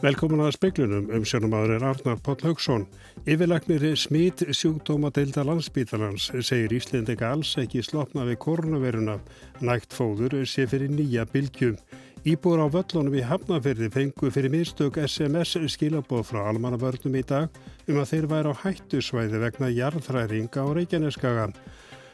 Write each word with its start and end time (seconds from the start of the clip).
Velkomin 0.00 0.40
að 0.40 0.54
speiklunum 0.54 1.10
um 1.12 1.24
sjónumadur 1.28 1.74
er 1.74 1.82
Arnar 1.84 2.20
Páll 2.24 2.40
Haugsson. 2.46 2.86
Yfirlagnir 3.28 3.82
smít 4.00 4.40
sjúkdóma 4.56 5.10
deilda 5.12 5.42
landsbítalans 5.44 6.30
segir 6.40 6.72
Íslendinga 6.72 7.28
alls 7.34 7.50
ekki 7.60 7.82
slopna 7.84 8.24
við 8.24 8.38
koronaviruna. 8.40 9.18
Nægt 9.60 9.92
fóður 9.92 10.38
sé 10.48 10.64
fyrir 10.70 10.88
nýja 10.88 11.26
bylgjum. 11.28 11.76
Íbúr 12.24 12.64
á 12.64 12.72
völlunum 12.72 13.18
í 13.20 13.26
Hafnafyrði 13.28 13.90
fengu 13.92 14.32
fyrir 14.32 14.54
mistök 14.56 14.96
SMS 15.04 15.58
skilabóð 15.68 16.30
frá 16.30 16.46
almannavörnum 16.48 17.20
í 17.20 17.24
dag 17.28 17.60
um 17.84 18.00
að 18.00 18.14
þeir 18.14 18.30
væri 18.32 18.56
á 18.56 18.60
hættusvæði 18.64 19.44
vegna 19.44 19.68
jarðræringa 19.68 20.64
á 20.64 20.68
Reykjaneskagan. 20.80 21.52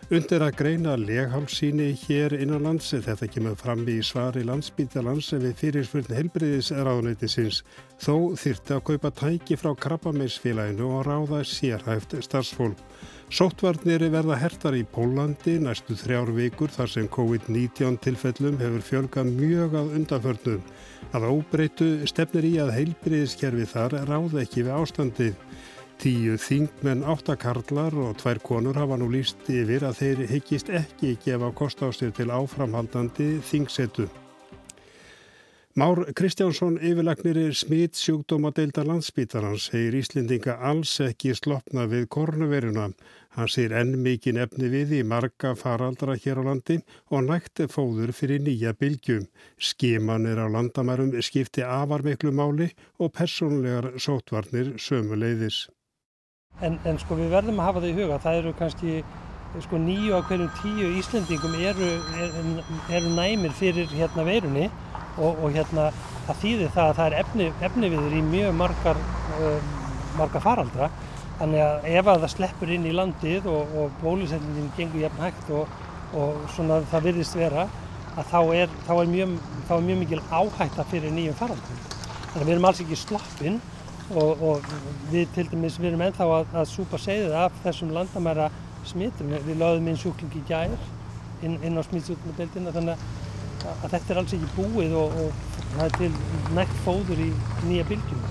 Undir 0.07 0.39
að 0.39 0.53
greina 0.55 0.93
leghálsíni 0.95 1.89
hér 2.05 2.37
innan 2.39 2.63
lands, 2.63 2.93
þetta 2.95 3.27
kemur 3.27 3.57
fram 3.59 3.81
í 3.91 3.97
svari 4.07 4.45
landsbítalans 4.47 5.33
við 5.35 5.57
fyrirspurn 5.59 6.15
helbriðisraðunætisins, 6.15 7.65
þó 7.99 8.37
þyrti 8.39 8.77
að 8.77 8.85
kaupa 8.87 9.11
tæki 9.19 9.59
frá 9.59 9.73
krabbameinsfélaginu 9.75 10.93
og 11.01 11.09
ráða 11.09 11.43
sérhæft 11.43 12.15
starfsfólk. 12.23 12.79
Sóttvarnir 13.35 14.07
verða 14.15 14.39
hertar 14.39 14.79
í 14.79 14.85
Pólandi 14.87 15.57
næstu 15.59 15.99
þrjár 15.99 16.31
vikur 16.39 16.71
þar 16.71 16.93
sem 16.93 17.11
COVID-19 17.11 17.99
tilfellum 18.07 18.63
hefur 18.63 18.87
fjölgað 18.87 19.33
mjög 19.35 19.75
að 19.81 19.97
undanförnum. 19.99 20.67
Að 21.19 21.33
óbreytu 21.33 21.89
stefnir 22.07 22.47
í 22.47 22.59
að 22.63 22.77
heilbriðiskerfi 22.79 23.67
þar 23.75 24.05
ráða 24.07 24.47
ekki 24.47 24.69
við 24.69 24.77
ástandið. 24.79 25.35
Tíu 25.97 26.37
þingmenn 26.37 27.07
áttakarlar 27.09 27.95
og 27.97 28.19
tvær 28.21 28.39
konur 28.45 28.77
hafa 28.77 28.99
nú 29.01 29.09
líst 29.13 29.49
yfir 29.49 29.87
að 29.89 29.99
þeir 30.03 30.23
hyggist 30.35 30.69
ekki 30.69 31.17
gefa 31.25 31.49
kostástir 31.57 32.13
til 32.17 32.29
áframhaldandi 32.35 33.37
þingsetu. 33.49 34.07
Már 35.77 35.99
Kristjánsson 36.17 36.79
yfirlagnir 36.81 37.37
er 37.37 37.53
smitt 37.53 37.99
sjúkdóma 38.01 38.49
deilda 38.57 38.81
landsbítarans, 38.89 39.67
hegir 39.75 39.99
Íslendinga 39.99 40.55
alls 40.71 40.95
ekki 41.05 41.35
slopna 41.37 41.85
við 41.91 42.07
kornuveruna. 42.17 42.87
Hann 43.37 43.53
sér 43.53 43.75
enn 43.83 43.93
mikið 44.01 44.39
nefni 44.39 44.73
við 44.73 44.95
í 44.97 45.03
marga 45.05 45.53
faraldra 45.53 46.17
hér 46.17 46.41
á 46.41 46.49
landi 46.49 46.79
og 47.13 47.29
nætti 47.29 47.69
fóður 47.69 48.17
fyrir 48.17 48.41
nýja 48.49 48.73
bylgjum. 48.73 49.29
Skimanir 49.61 50.41
á 50.41 50.49
landamærum 50.49 51.13
skipti 51.21 51.61
afarmiklu 51.61 52.33
máli 52.33 52.73
og 52.97 53.13
personlegar 53.21 53.93
sótvarnir 54.01 54.79
sömu 54.81 55.21
leiðis. 55.21 55.67
En, 56.65 56.79
en 56.89 56.97
sko 56.97 57.19
við 57.19 57.35
verðum 57.35 57.59
að 57.61 57.67
hafa 57.69 57.81
það 57.83 57.91
í 57.91 57.97
huga, 57.99 58.17
það 58.25 58.39
eru 58.41 58.53
kannski 58.57 58.93
sko 59.61 59.81
nýju 59.81 60.17
á 60.17 60.21
hverjum 60.25 60.53
tíu 60.61 60.87
Íslandingum 61.01 61.57
eru, 61.61 61.89
eru, 62.25 62.45
eru 62.97 63.11
næmir 63.13 63.53
fyrir 63.57 63.93
hérna 63.93 64.25
veirunni 64.25 64.71
og, 65.21 65.37
og 65.37 65.53
hérna 65.53 65.91
það 66.27 66.41
þýðir 66.43 66.73
það 66.73 66.89
að 66.89 66.97
það 66.97 67.07
er 67.11 67.19
efni, 67.21 67.51
efni 67.69 67.93
viður 67.93 68.17
í 68.17 68.23
mjög 68.31 68.57
margar, 68.57 69.03
uh, 69.37 69.77
margar 70.17 70.45
faraldra. 70.45 70.91
Þannig 71.37 71.65
að 71.67 71.89
ef 71.93 72.09
að 72.09 72.25
það 72.25 72.33
sleppur 72.33 72.73
inn 72.73 72.89
í 72.89 72.97
landið 72.97 73.49
og, 73.53 73.77
og 73.77 74.01
bólusetningin 74.01 74.73
gengur 74.79 75.05
jafn 75.05 75.25
hægt 75.27 75.53
og, 75.53 75.79
og 76.17 76.43
svona 76.57 76.81
það 76.89 77.11
virðist 77.11 77.37
vera 77.37 77.69
að 78.17 78.33
þá 78.33 78.41
er, 78.63 78.77
þá 78.89 78.93
er, 78.97 79.09
mjög, 79.13 79.39
þá 79.69 79.73
er 79.77 79.89
mjög 79.91 80.05
mikil 80.07 80.25
áhætta 80.33 80.89
fyrir 80.89 81.13
nýjum 81.13 81.37
faraldrum. 81.37 81.83
Þannig 82.33 82.41
að 82.41 82.47
við 82.47 82.55
erum 82.57 82.71
alls 82.71 82.85
ekki 82.87 83.05
sloppinn 83.05 83.65
og, 84.15 84.43
og 84.43 84.71
við 85.11 85.29
til 85.35 85.47
dæmis 85.51 85.81
við 85.81 85.93
erum 85.93 86.07
ennþá 86.07 86.29
að, 86.39 86.55
að 86.63 86.71
súpa 86.71 87.01
segðið 87.03 87.37
af 87.43 87.61
þessum 87.65 87.93
landamæra 87.97 88.51
smittum. 88.87 89.33
Við 89.47 89.59
lögðum 89.59 89.91
inn 89.91 90.01
sjúklingi 90.01 90.43
gær 90.49 90.75
inn, 91.45 91.59
inn 91.63 91.79
á 91.79 91.83
smitsjúknudeldina 91.87 92.75
þannig 92.75 92.97
að, 92.97 93.71
að 93.77 93.95
þetta 93.95 94.13
er 94.13 94.21
alls 94.23 94.35
ekki 94.37 94.51
búið 94.57 94.99
og, 95.03 95.17
og 95.23 95.47
það 95.77 95.87
er 95.87 95.97
til 96.01 96.57
nægt 96.57 96.83
fóður 96.85 97.25
í 97.27 97.31
nýja 97.67 97.87
bylgjum. 97.91 98.27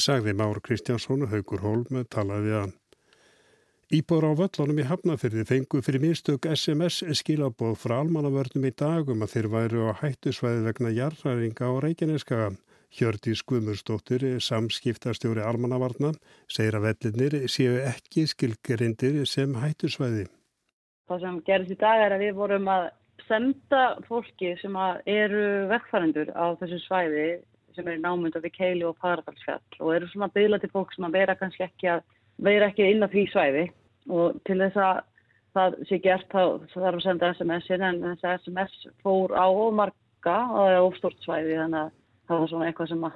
Sagði 0.00 0.36
Már 0.38 0.60
Kristjánsson 0.64 1.26
og 1.26 1.34
Haugur 1.34 1.64
Hólm 1.64 2.04
talaði 2.08 2.54
hann. 2.56 2.76
Íbúr 3.90 4.22
á 4.22 4.32
völlunum 4.38 4.78
í 4.78 4.86
Hafnafyrði 4.86 5.42
fengu 5.48 5.80
fyrir 5.82 6.04
mistök 6.04 6.46
SMS 6.46 7.00
skilabóð 7.18 7.74
frá 7.82 7.96
almannavörnum 7.98 8.68
í 8.68 8.70
dagum 8.70 9.24
að 9.26 9.32
þeir 9.32 9.48
væru 9.50 9.88
á 9.90 9.98
hættusvæði 9.98 10.62
vegna 10.68 10.92
jarræringa 10.94 11.66
á 11.66 11.74
Reykjaneskaga. 11.82 12.52
Hjördís 12.90 13.44
Guðmursdóttir, 13.46 14.24
samskiptastjóri 14.42 15.42
almannavarna, 15.46 16.10
segir 16.50 16.78
að 16.78 16.88
vellinir 16.88 17.36
séu 17.46 17.76
ekki 17.86 18.26
skilgerindir 18.30 19.22
sem 19.30 19.54
hættusvæði. 19.62 20.26
Það 21.10 21.22
sem 21.24 21.38
gerist 21.46 21.74
í 21.74 21.78
dag 21.78 22.02
er 22.06 22.14
að 22.16 22.24
við 22.24 22.34
vorum 22.38 22.70
að 22.70 22.88
senda 23.28 23.82
fólki 24.08 24.54
sem 24.60 24.76
eru 25.06 25.44
vekkfærandur 25.70 26.32
á 26.34 26.54
þessu 26.58 26.80
svæði 26.86 27.28
sem 27.76 27.86
eru 27.86 28.02
námynda 28.02 28.42
við 28.42 28.56
Keili 28.56 28.86
og 28.88 28.98
Paradalsfjall 29.02 29.78
og 29.78 29.92
eru 29.94 30.08
svona 30.10 30.30
byggla 30.34 30.58
til 30.62 30.72
fólk 30.72 30.94
sem 30.94 31.06
að 31.06 31.18
vera 31.20 31.38
kannski 31.38 31.66
ekki 31.66 31.92
að 31.94 32.02
vera 32.42 32.70
ekki 32.70 32.88
inn 32.90 33.06
á 33.06 33.08
því 33.12 33.26
svæði 33.30 33.64
og 34.10 34.40
til 34.48 34.58
þess 34.64 34.82
að 34.82 35.00
það 35.54 35.78
sé 35.88 36.00
gert 36.02 36.28
þá 36.32 36.42
þarf 36.74 36.98
að 36.98 37.04
senda 37.06 37.32
SMS-in 37.36 37.86
en 37.86 38.02
þess 38.04 38.26
að 38.26 38.36
SMS 38.40 38.76
fór 39.04 39.34
á 39.34 39.46
marga 39.78 40.36
og 40.50 40.58
það 40.58 40.74
er 40.74 40.84
ofstort 40.88 41.24
svæði 41.26 41.58
þannig 41.58 41.82
að 41.84 41.96
það 42.30 42.42
var 42.42 42.52
svona 42.52 42.68
eitthvað 42.70 42.92
sem 42.92 43.06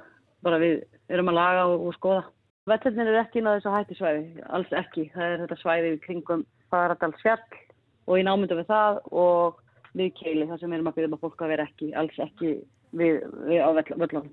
við 0.45 0.73
erum 1.15 1.31
að 1.31 1.37
laga 1.39 1.67
og, 1.71 1.85
og 1.87 1.95
skoða. 1.97 2.23
Vellinir 2.65 3.11
er 3.11 3.19
ekki 3.21 3.41
inn 3.41 3.49
á 3.49 3.55
þessu 3.55 3.73
hættisvæði, 3.73 4.45
alls 4.57 4.71
ekki. 4.73 5.07
Það 5.13 5.27
er 5.31 5.43
þetta 5.43 5.57
svæði 5.61 5.91
við 5.93 5.99
kringum 6.05 6.45
Fagradals 6.73 7.21
fjall 7.21 7.59
og 8.05 8.19
í 8.19 8.25
námyndu 8.25 8.57
við 8.57 8.71
það 8.71 8.99
og 9.13 9.59
við 9.95 10.15
keili 10.19 10.47
þar 10.49 10.61
sem 10.61 10.71
við 10.71 10.79
erum 10.79 10.89
að 10.89 10.97
byrja 10.97 11.11
um 11.11 11.17
að 11.17 11.25
fólk 11.25 11.43
að 11.45 11.53
vera 11.53 11.67
ekki, 11.69 11.91
alls 12.01 12.17
ekki 12.25 12.53
við, 12.97 13.21
við 13.45 13.61
á 13.61 13.69
völlunum. 13.77 14.31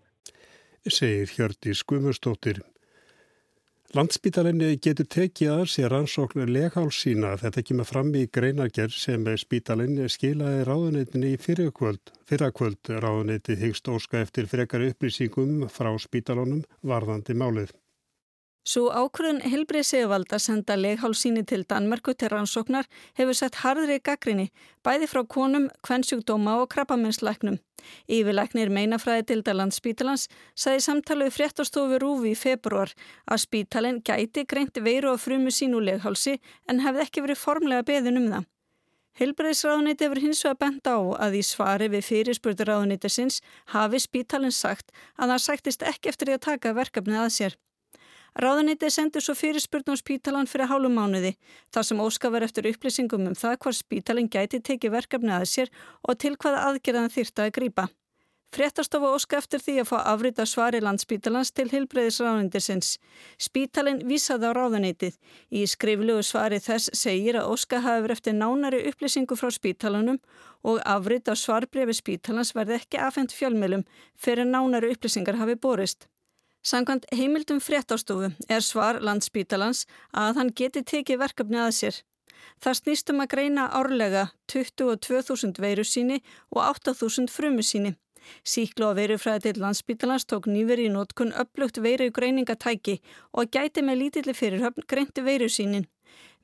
Segir 0.89 1.31
Hjördi 1.37 1.77
Skumustóttir. 1.79 2.63
Landspítalinni 3.93 4.79
getur 4.81 5.05
tekið 5.05 5.51
að 5.53 5.67
sér 5.69 5.91
rannsóknur 5.93 6.49
leghálsína. 6.49 7.35
Þetta 7.43 7.65
kemur 7.69 7.85
fram 7.85 8.15
í 8.17 8.23
greinargerð 8.33 8.95
sem 8.97 9.27
spítalinni 9.37 10.07
skilaði 10.09 10.63
ráðunitinni 10.65 11.35
í 11.35 11.41
fyrirkvöld. 11.43 12.15
Fyrrakvöld 12.25 12.89
ráðuniti 13.05 13.59
hyggst 13.61 13.93
óska 13.93 14.23
eftir 14.25 14.49
frekar 14.49 14.87
upplýsingum 14.89 15.69
frá 15.69 15.93
spítalunum 16.01 16.65
varðandi 16.81 17.37
málið. 17.37 17.77
Svo 18.63 18.93
ákvörðun 18.95 19.41
Hilbrið 19.43 19.83
Sigvalda 19.89 20.39
senda 20.39 20.77
leghálsíni 20.79 21.43
til 21.43 21.65
Danmörku 21.67 22.13
til 22.15 22.29
rannsóknar 22.31 22.87
hefur 23.19 23.35
sett 23.35 23.57
harðri 23.59 23.97
gaggrinni, 23.99 24.53
bæði 24.87 25.09
frá 25.11 25.25
konum, 25.27 25.67
kvennsjúkdóma 25.83 26.61
og 26.63 26.69
krabbamennslæknum. 26.71 27.57
Yfirlæknir 28.07 28.71
meinafræði 28.71 29.25
til 29.33 29.43
Daland 29.43 29.75
Spítalans 29.75 30.29
sagði 30.55 30.85
samtala 30.87 31.27
við 31.27 31.35
fréttastofu 31.41 31.99
Rúfi 31.99 32.37
í 32.37 32.39
februar 32.39 32.95
að 33.27 33.43
spítalinn 33.43 33.99
gæti 34.07 34.47
greint 34.47 34.79
veiru 34.79 35.11
á 35.11 35.19
frumu 35.19 35.51
sínu 35.51 35.83
leghálsi 35.83 36.37
en 36.71 36.85
hefði 36.87 37.03
ekki 37.09 37.27
verið 37.27 37.43
formlega 37.43 37.89
beðin 37.91 38.23
um 38.23 38.31
það. 38.37 38.49
Hilbreyðsráðuniti 39.19 40.07
hefur 40.07 40.23
hins 40.23 40.45
vegar 40.47 40.61
bent 40.63 40.87
á 40.87 40.97
að 41.27 41.35
í 41.37 41.43
svari 41.51 41.91
við 41.91 42.07
fyrirspurður 42.13 42.71
ráðunitisins 42.71 43.43
hafi 43.75 43.99
spítalinn 44.07 44.55
sagt 44.55 44.95
að 45.19 45.35
það 45.35 45.45
sættist 45.49 45.83
ekki 45.83 46.15
eftir 46.15 46.31
því 46.31 46.39
að 46.39 46.47
taka 46.47 46.77
verkefnið 46.79 47.25
að 47.27 47.31
sér. 47.41 47.59
Ráðanitið 48.33 48.93
sendur 48.95 49.21
svo 49.21 49.35
fyrirspurn 49.37 49.93
á 49.93 49.97
spítalan 50.01 50.49
fyrir 50.49 50.71
hálfum 50.71 50.95
mánuði, 50.97 51.35
þar 51.69 51.85
sem 51.85 51.99
óskafar 52.01 52.47
eftir 52.47 52.71
upplýsingum 52.71 53.27
um 53.29 53.35
það 53.37 53.59
hvað 53.61 53.77
spítalin 53.77 54.31
gæti 54.33 54.63
tekið 54.65 54.95
verkefni 54.95 55.35
að 55.37 55.51
sér 55.51 55.73
og 56.09 56.17
til 56.17 56.39
hvaða 56.39 56.63
aðgerðan 56.71 57.13
þýrta 57.13 57.45
að 57.45 57.53
grýpa. 57.59 57.91
Fréttastofa 58.53 59.11
óska 59.17 59.39
eftir 59.41 59.63
því 59.65 59.75
að 59.81 59.87
fá 59.89 59.99
afrita 60.11 60.45
svari 60.45 60.81
landspítalans 60.85 61.55
til 61.57 61.71
hilbreyðisráðundisins. 61.73 62.99
Spítalin 63.41 64.03
vísaði 64.09 64.49
á 64.49 64.53
ráðanitið. 64.57 65.17
Í 65.49 65.65
skriflugu 65.69 66.25
svari 66.25 66.61
þess 66.61 66.93
segir 66.93 67.41
að 67.41 67.49
óska 67.55 67.81
hafur 67.81 68.13
eftir 68.13 68.37
nánari 68.37 68.83
upplýsingu 68.91 69.41
frá 69.41 69.49
spítalanum 69.57 70.21
og 70.69 70.81
afrita 70.85 71.33
svarbrefi 71.33 71.97
spítalans 71.97 72.53
verði 72.53 72.77
ekki 72.81 73.01
afhengt 73.01 73.33
fjölmjölum 73.33 73.87
fyrir 74.17 74.45
nánari 74.45 74.93
upplýsingar 74.93 75.41
hafi 75.41 75.57
borist. 75.57 76.09
Sankant 76.63 77.07
heimildum 77.11 77.59
fréttástofu 77.59 78.29
er 78.49 78.63
svar 78.63 79.01
landspítalans 79.03 79.83
að 80.15 80.37
hann 80.39 80.53
geti 80.61 80.85
tekið 80.87 81.19
verkefni 81.25 81.59
að 81.59 81.73
sér. 81.79 81.97
Það 82.63 82.79
snýstum 82.79 83.23
að 83.25 83.33
greina 83.35 83.65
árlega 83.75 84.29
22.000 84.53 85.59
veiru 85.65 85.85
síni 85.85 86.21
og 86.55 86.63
8.000 86.63 87.35
frumu 87.35 87.67
síni. 87.67 87.97
Síklu 88.47 88.91
á 88.91 88.93
veirufræði 88.95 89.51
til 89.51 89.63
landspítalans 89.65 90.29
tók 90.31 90.47
nýveri 90.47 90.87
í 90.87 90.93
nótkun 90.95 91.35
upplugt 91.43 91.83
veiru 91.83 92.11
greiningatæki 92.15 93.01
og 93.33 93.51
gæti 93.51 93.83
með 93.83 93.99
lítilli 94.05 94.35
fyrirhöfn 94.39 94.87
greinti 94.87 95.27
veiru 95.27 95.51
sínin. 95.51 95.89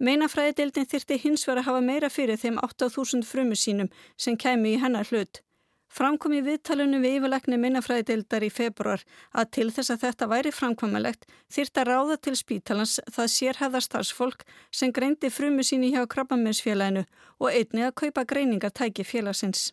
Meinafræðideildin 0.03 0.91
þyrti 0.91 1.23
hins 1.23 1.47
vera 1.47 1.63
að 1.63 1.71
hafa 1.71 1.85
meira 1.87 2.11
fyrir 2.11 2.39
þeim 2.43 2.59
8.000 2.63 3.27
frumu 3.27 3.55
sínum 3.55 3.93
sem 4.17 4.35
kæmi 4.35 4.75
í 4.75 4.81
hennar 4.83 5.07
hlut. 5.11 5.43
Framkom 5.89 6.35
í 6.37 6.43
viðtalunum 6.45 7.01
við 7.03 7.19
yfirleikni 7.19 7.57
minnafræðidildar 7.61 8.45
í 8.45 8.51
februar 8.53 9.05
að 9.33 9.51
til 9.57 9.69
þess 9.73 9.95
að 9.95 10.03
þetta 10.05 10.29
væri 10.29 10.53
framkvæmulegt 10.53 11.25
þýrt 11.55 11.81
að 11.81 11.89
ráða 11.89 12.19
til 12.27 12.35
spítalans 12.37 12.99
það 13.09 13.31
sérhæða 13.35 13.81
starfsfólk 13.87 14.45
sem 14.71 14.93
greindi 14.93 15.31
frumu 15.33 15.65
síni 15.65 15.95
hjá 15.95 16.05
krabbamennsfélaginu 16.05 17.07
og 17.41 17.49
einni 17.49 17.87
að 17.89 17.97
kaupa 18.03 18.27
greiningartæki 18.29 19.07
félagsins. 19.09 19.73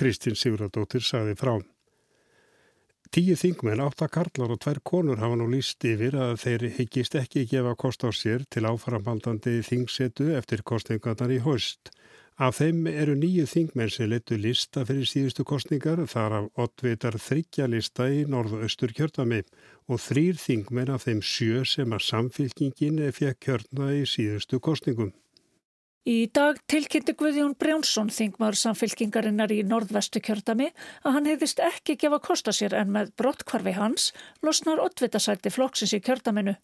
Kristín 0.00 0.38
Sigurðardóttir 0.40 1.04
saði 1.04 1.36
frá. 1.36 1.58
Tíu 3.10 3.34
þingmenn, 3.34 3.80
átta 3.82 4.06
karlar 4.06 4.52
og 4.54 4.60
tvær 4.62 4.78
konur 4.86 5.18
hafa 5.18 5.36
nú 5.36 5.48
líst 5.50 5.82
yfir 5.84 6.14
að 6.14 6.36
þeir 6.44 6.64
higgist 6.76 7.16
ekki 7.18 7.42
gefa 7.50 7.74
kost 7.74 8.06
á 8.06 8.10
sér 8.14 8.44
til 8.54 8.68
áframhaldandi 8.70 9.56
þingsetu 9.66 10.28
eftir 10.38 10.62
kostningarnar 10.62 11.34
í 11.34 11.40
haust. 11.42 11.90
Af 12.40 12.56
þeim 12.56 12.86
eru 12.88 13.12
nýju 13.20 13.42
þingmenn 13.50 13.90
sem 13.92 14.06
letu 14.08 14.36
lista 14.40 14.80
fyrir 14.88 15.08
síðustu 15.08 15.44
kostningar 15.44 16.00
þar 16.08 16.36
af 16.38 16.46
oddvitar 16.64 17.18
þryggja 17.20 17.66
lista 17.68 18.06
í 18.08 18.22
norðaustur 18.34 18.94
kjörtami 18.96 19.42
og 19.92 20.00
þrýr 20.00 20.38
þingmenn 20.40 20.92
af 20.94 21.04
þeim 21.04 21.20
sjö 21.20 21.66
sem 21.68 21.92
að 21.92 22.06
samfylkingin 22.06 23.02
fekk 23.12 23.42
kjörna 23.44 23.90
í 23.98 24.06
síðustu 24.08 24.56
kostningum. 24.56 25.12
Í 26.08 26.30
dag 26.32 26.56
tilkynnti 26.64 27.12
Guðjón 27.12 27.52
Brjánsson, 27.60 28.08
þingmaður 28.08 28.56
samfylkingarinnar 28.56 29.52
í 29.52 29.58
norðvestu 29.68 30.22
kjördami, 30.24 30.70
að 31.04 31.12
hann 31.12 31.26
hefðist 31.28 31.58
ekki 31.60 31.98
gefa 32.00 32.16
kosta 32.24 32.54
sér 32.56 32.72
en 32.78 32.88
með 32.94 33.10
brottkvarfi 33.20 33.74
hans 33.76 34.06
losnar 34.40 34.80
oddvitasæti 34.80 35.50
flokksins 35.52 35.92
í 35.92 36.00
kjördaminu. 36.00 36.54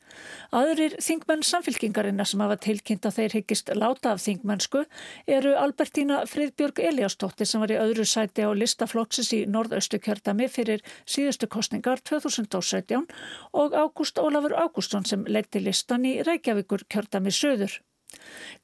Aðurir 0.56 0.96
þingmenn 1.04 1.44
samfylkingarinnar 1.44 2.30
sem 2.30 2.40
hafa 2.40 2.56
tilkynnt 2.64 3.04
að 3.04 3.18
þeir 3.18 3.36
higgist 3.36 3.68
láta 3.76 4.14
af 4.14 4.22
þingmennsku 4.24 4.86
eru 5.28 5.52
Albertína 5.60 6.22
Friðbjörg 6.32 6.80
Eliastóttir 6.88 7.50
sem 7.50 7.60
var 7.60 7.74
í 7.74 7.76
öðru 7.82 8.06
sæti 8.08 8.46
á 8.48 8.56
lista 8.56 8.88
flokksins 8.88 9.34
í 9.36 9.42
norðaustu 9.44 10.00
kjördami 10.00 10.48
fyrir 10.48 10.80
síðustu 11.04 11.44
kostningar 11.52 12.00
2017 12.08 13.04
og 13.52 13.76
Ágúst 13.76 14.16
Ólafur 14.16 14.56
Ágústsson 14.56 15.04
sem 15.04 15.28
leiti 15.28 15.60
listan 15.60 16.08
í 16.08 16.22
Reykjavíkur 16.24 16.88
kjördami 16.88 17.36
söður. 17.36 17.76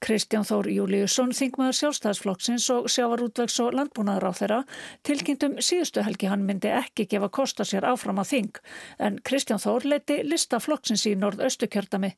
Kristján 0.02 0.46
Þór 0.46 0.66
Júliusson, 0.72 1.30
þingmaður 1.36 1.76
sjálfstæðsflokksins 1.78 2.64
og 2.74 2.88
sjávarútvegs 2.90 3.58
og 3.62 3.76
landbúnaður 3.78 4.26
á 4.26 4.32
þeirra, 4.38 4.58
tilkynntum 5.06 5.54
síðustu 5.62 6.02
helgi 6.02 6.30
hann 6.30 6.42
myndi 6.46 6.72
ekki 6.74 7.06
gefa 7.10 7.28
kosta 7.30 7.66
sér 7.68 7.86
áfram 7.86 8.18
að 8.22 8.32
þing, 8.32 8.60
en 8.98 9.18
Kristján 9.26 9.62
Þór 9.62 9.86
leiti 9.92 10.18
lista 10.26 10.58
flokksins 10.62 11.04
í 11.06 11.14
norðaustu 11.18 11.68
kjördami. 11.70 12.14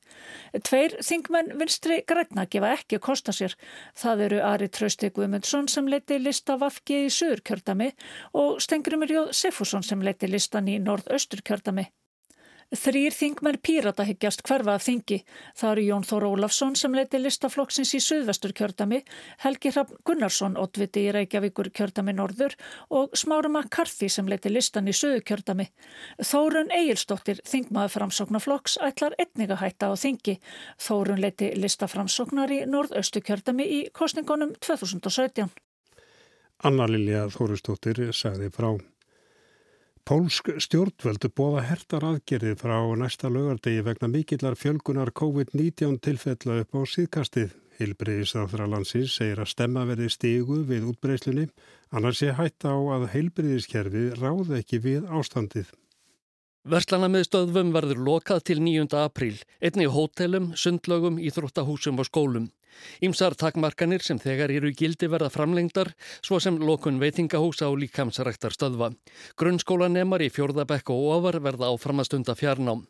Tveir 0.65 0.97
þingmenn 1.05 1.53
vinstri 1.61 2.01
græna 2.09 2.47
gefa 2.49 2.73
ekki 2.79 3.01
kosta 3.05 3.35
sér. 3.37 3.57
Það 4.01 4.25
eru 4.29 4.45
Ari 4.45 4.71
Trausti 4.73 5.13
Guðmundsson 5.13 5.69
sem 5.69 5.91
leiti 5.91 6.21
lista 6.23 6.57
vafki 6.61 7.05
í 7.07 7.13
söður 7.13 7.45
kjördami 7.45 7.93
og 8.33 8.63
Stengrumir 8.65 9.13
Jóð 9.13 9.35
Sefusson 9.37 9.85
sem 9.85 10.01
leiti 10.05 10.31
listan 10.31 10.73
í 10.73 10.81
norðaustur 10.81 11.45
kjördami. 11.45 11.91
Þrýr 12.73 13.13
þingmenn 13.15 13.59
pírata 13.63 14.07
hyggjast 14.09 14.43
hverfa 14.49 14.75
af 14.79 14.85
þingi. 14.87 15.19
Það 15.59 15.73
eru 15.73 15.85
Jón 15.89 16.07
Þór 16.09 16.27
Ólafsson 16.31 16.77
sem 16.79 16.95
leiti 16.97 17.21
listaflokksins 17.21 17.93
í 17.99 18.01
Suðvestur 18.03 18.55
kjördami, 18.57 19.03
Helgi 19.45 19.73
Hrafn 19.75 20.01
Gunnarsson, 20.09 20.57
oddviti 20.61 21.05
í 21.05 21.13
Reykjavíkur 21.15 21.71
kjördami 21.77 22.15
Norður 22.17 22.57
og 22.91 23.13
Smára 23.19 23.51
McCarthy 23.51 24.09
sem 24.09 24.31
leiti 24.31 24.53
listan 24.53 24.89
í 24.89 24.97
Suðu 24.97 25.21
kjördami. 25.27 25.69
Þórun 26.23 26.73
Egilstóttir, 26.75 27.43
þingmaður 27.45 27.95
framsóknarflokks, 27.99 28.79
ætlar 28.81 29.19
etniga 29.19 29.61
hætta 29.61 29.93
á 29.93 29.95
þingi. 29.99 30.39
Þórun 30.81 31.23
leiti 31.23 31.53
listaframsóknar 31.59 32.55
í 32.55 32.65
Norðaustu 32.71 33.23
kjördami 33.25 33.69
í 33.69 33.85
kostningunum 33.93 34.57
2017. 34.65 35.53
Anna 36.65 36.89
Lilja 36.89 37.27
Þóristóttir 37.29 38.01
sagði 38.17 38.49
frá. 38.55 38.73
Pólsk 40.05 40.51
stjórnvöldu 40.61 41.31
bóða 41.33 41.63
hertar 41.65 42.05
aðgerið 42.05 42.59
frá 42.61 42.75
næsta 43.01 43.31
lögardegi 43.33 43.85
vegna 43.87 44.11
mikillar 44.13 44.57
fjölgunar 44.61 45.09
COVID-19 45.17 45.95
tilfella 46.05 46.59
upp 46.61 46.77
á 46.77 46.81
síðkastið. 46.95 47.55
Heilbriðisáþra 47.79 48.67
landsins 48.69 49.15
segir 49.17 49.41
að 49.41 49.49
stemma 49.55 49.87
verði 49.89 50.11
stígu 50.13 50.59
við 50.69 50.91
útbreyslunni, 50.91 51.47
annars 51.89 52.21
sé 52.21 52.35
hætt 52.37 52.69
á 52.69 52.77
að 52.77 53.09
heilbriðiskerfi 53.15 54.05
ráð 54.21 54.53
ekki 54.61 54.83
við 54.85 55.09
ástandið. 55.09 55.73
Verslana 56.65 57.11
með 57.13 57.27
stöðvum 57.27 57.75
verður 57.75 57.99
lokað 58.07 58.39
til 58.49 58.63
9. 58.65 58.87
apríl, 58.97 59.35
einni 59.61 59.85
hótelum, 59.85 60.47
sundlögum, 60.57 61.19
íþróttahúsum 61.21 61.99
og 62.01 62.07
skólum. 62.09 62.47
Ímsar 63.05 63.37
takmarkanir 63.37 64.01
sem 64.01 64.17
þegar 64.17 64.49
eru 64.55 64.71
gildi 64.73 65.11
verða 65.13 65.29
framlengdar, 65.35 65.91
svo 66.25 66.39
sem 66.41 66.57
lokun 66.57 67.03
veitingahúsa 67.03 67.69
og 67.69 67.83
líkamsræktar 67.83 68.57
stöðva. 68.57 68.95
Grunnskólanemar 69.37 70.25
í 70.25 70.31
fjórðabekk 70.33 70.95
og 70.97 71.11
ofar 71.19 71.39
verða 71.45 71.69
áframastunda 71.69 72.33
fjarnám. 72.33 72.87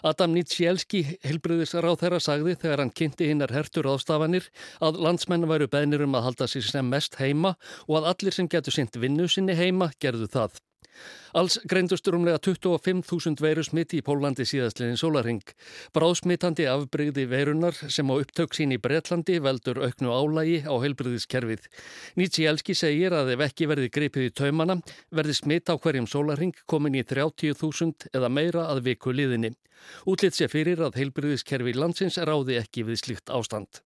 Adam 0.00 0.32
Nietzschielski, 0.32 1.02
helbriðisráð 1.20 2.00
þeirra, 2.00 2.22
sagði 2.24 2.56
þegar 2.64 2.84
hann 2.86 2.94
kynnti 3.02 3.28
hinnar 3.28 3.52
hertur 3.52 3.90
ástafanir 3.92 4.48
að 4.80 4.96
landsmenn 5.04 5.44
væru 5.44 5.68
beðnir 5.68 6.08
um 6.08 6.16
að 6.16 6.30
halda 6.30 6.48
sér 6.48 6.64
sem 6.72 6.88
mest 6.88 7.20
heima 7.20 7.58
og 7.84 8.00
að 8.00 8.10
allir 8.14 8.40
sem 8.40 8.48
getur 8.48 8.80
sint 8.80 8.96
vinnu 8.96 9.28
sinni 9.28 9.60
heima 9.60 9.92
gerðu 10.00 10.32
það. 10.32 10.60
Alls 11.38 11.60
greindust 11.70 12.08
rúmlega 12.10 12.40
25.000 12.42 13.38
veru 13.44 13.62
smitti 13.62 14.00
í 14.00 14.04
Pólandi 14.04 14.46
síðastliðin 14.48 14.98
sólaring. 14.98 15.52
Bráðsmittandi 15.94 16.66
afbreyði 16.70 17.26
verunar 17.30 17.76
sem 17.86 18.10
á 18.10 18.14
upptök 18.18 18.56
sín 18.56 18.74
í 18.74 18.80
Breitlandi 18.82 19.38
veldur 19.42 19.78
auknu 19.84 20.10
álægi 20.10 20.64
á 20.66 20.74
heilbriðiskerfið. 20.82 21.68
Nýtsi 22.18 22.48
Elski 22.50 22.74
segir 22.74 23.14
að 23.14 23.36
ef 23.36 23.46
ekki 23.46 23.70
verði 23.70 23.92
gripið 23.94 24.28
í 24.28 24.34
taumana 24.42 24.80
verði 25.14 25.38
smitt 25.38 25.70
á 25.70 25.78
hverjum 25.78 26.10
sólaring 26.10 26.56
komin 26.66 26.98
í 26.98 27.06
30.000 27.06 28.10
eða 28.10 28.32
meira 28.32 28.66
að 28.72 28.84
viku 28.90 29.14
liðinni. 29.14 29.54
Útlitt 30.10 30.36
sé 30.36 30.50
fyrir 30.50 30.82
að 30.82 30.98
heilbriðiskerfi 31.00 31.76
landsins 31.78 32.18
ráði 32.18 32.58
ekki 32.60 32.84
við 32.88 33.04
slikt 33.04 33.30
ástand. 33.30 33.84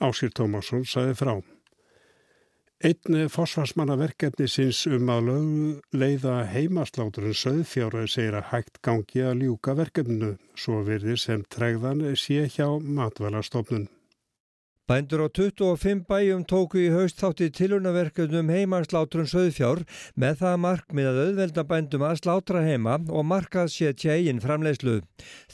Ásýr 0.00 0.32
Tómasson 0.32 0.86
sagði 0.88 1.18
frá. 1.18 1.34
Einn 2.80 3.26
fósfarsmanna 3.28 3.92
verkefni 4.00 4.46
sinns 4.48 4.78
um 4.88 5.10
að 5.12 5.26
leiða 5.92 6.38
heimasláturinn 6.48 7.36
söðfjára 7.36 8.06
segir 8.08 8.38
að 8.38 8.46
hægt 8.54 8.80
gangi 8.88 9.20
að 9.20 9.42
ljúka 9.42 9.74
verkefninu, 9.76 10.30
svo 10.56 10.80
virðir 10.86 11.20
sem 11.20 11.44
tregðan 11.52 12.00
sé 12.16 12.46
hjá 12.48 12.70
matvælarstofnun. 12.80 13.90
Bændur 14.90 15.20
á 15.22 15.28
25 15.30 16.02
bæjum 16.10 16.40
tóku 16.50 16.80
í 16.82 16.88
haust 16.90 17.20
þátti 17.22 17.46
tilunaverkefnum 17.54 18.48
heimarslátrun 18.50 19.28
söðfjár 19.30 19.84
með 20.18 20.40
það 20.40 20.56
markmið 20.64 21.10
að 21.10 21.18
auðvelda 21.24 21.62
bændum 21.70 22.04
að 22.08 22.16
slátra 22.18 22.62
heima 22.64 22.96
og 23.06 23.22
markað 23.32 23.70
setja 23.70 24.16
eigin 24.18 24.42
framlegslu. 24.42 24.96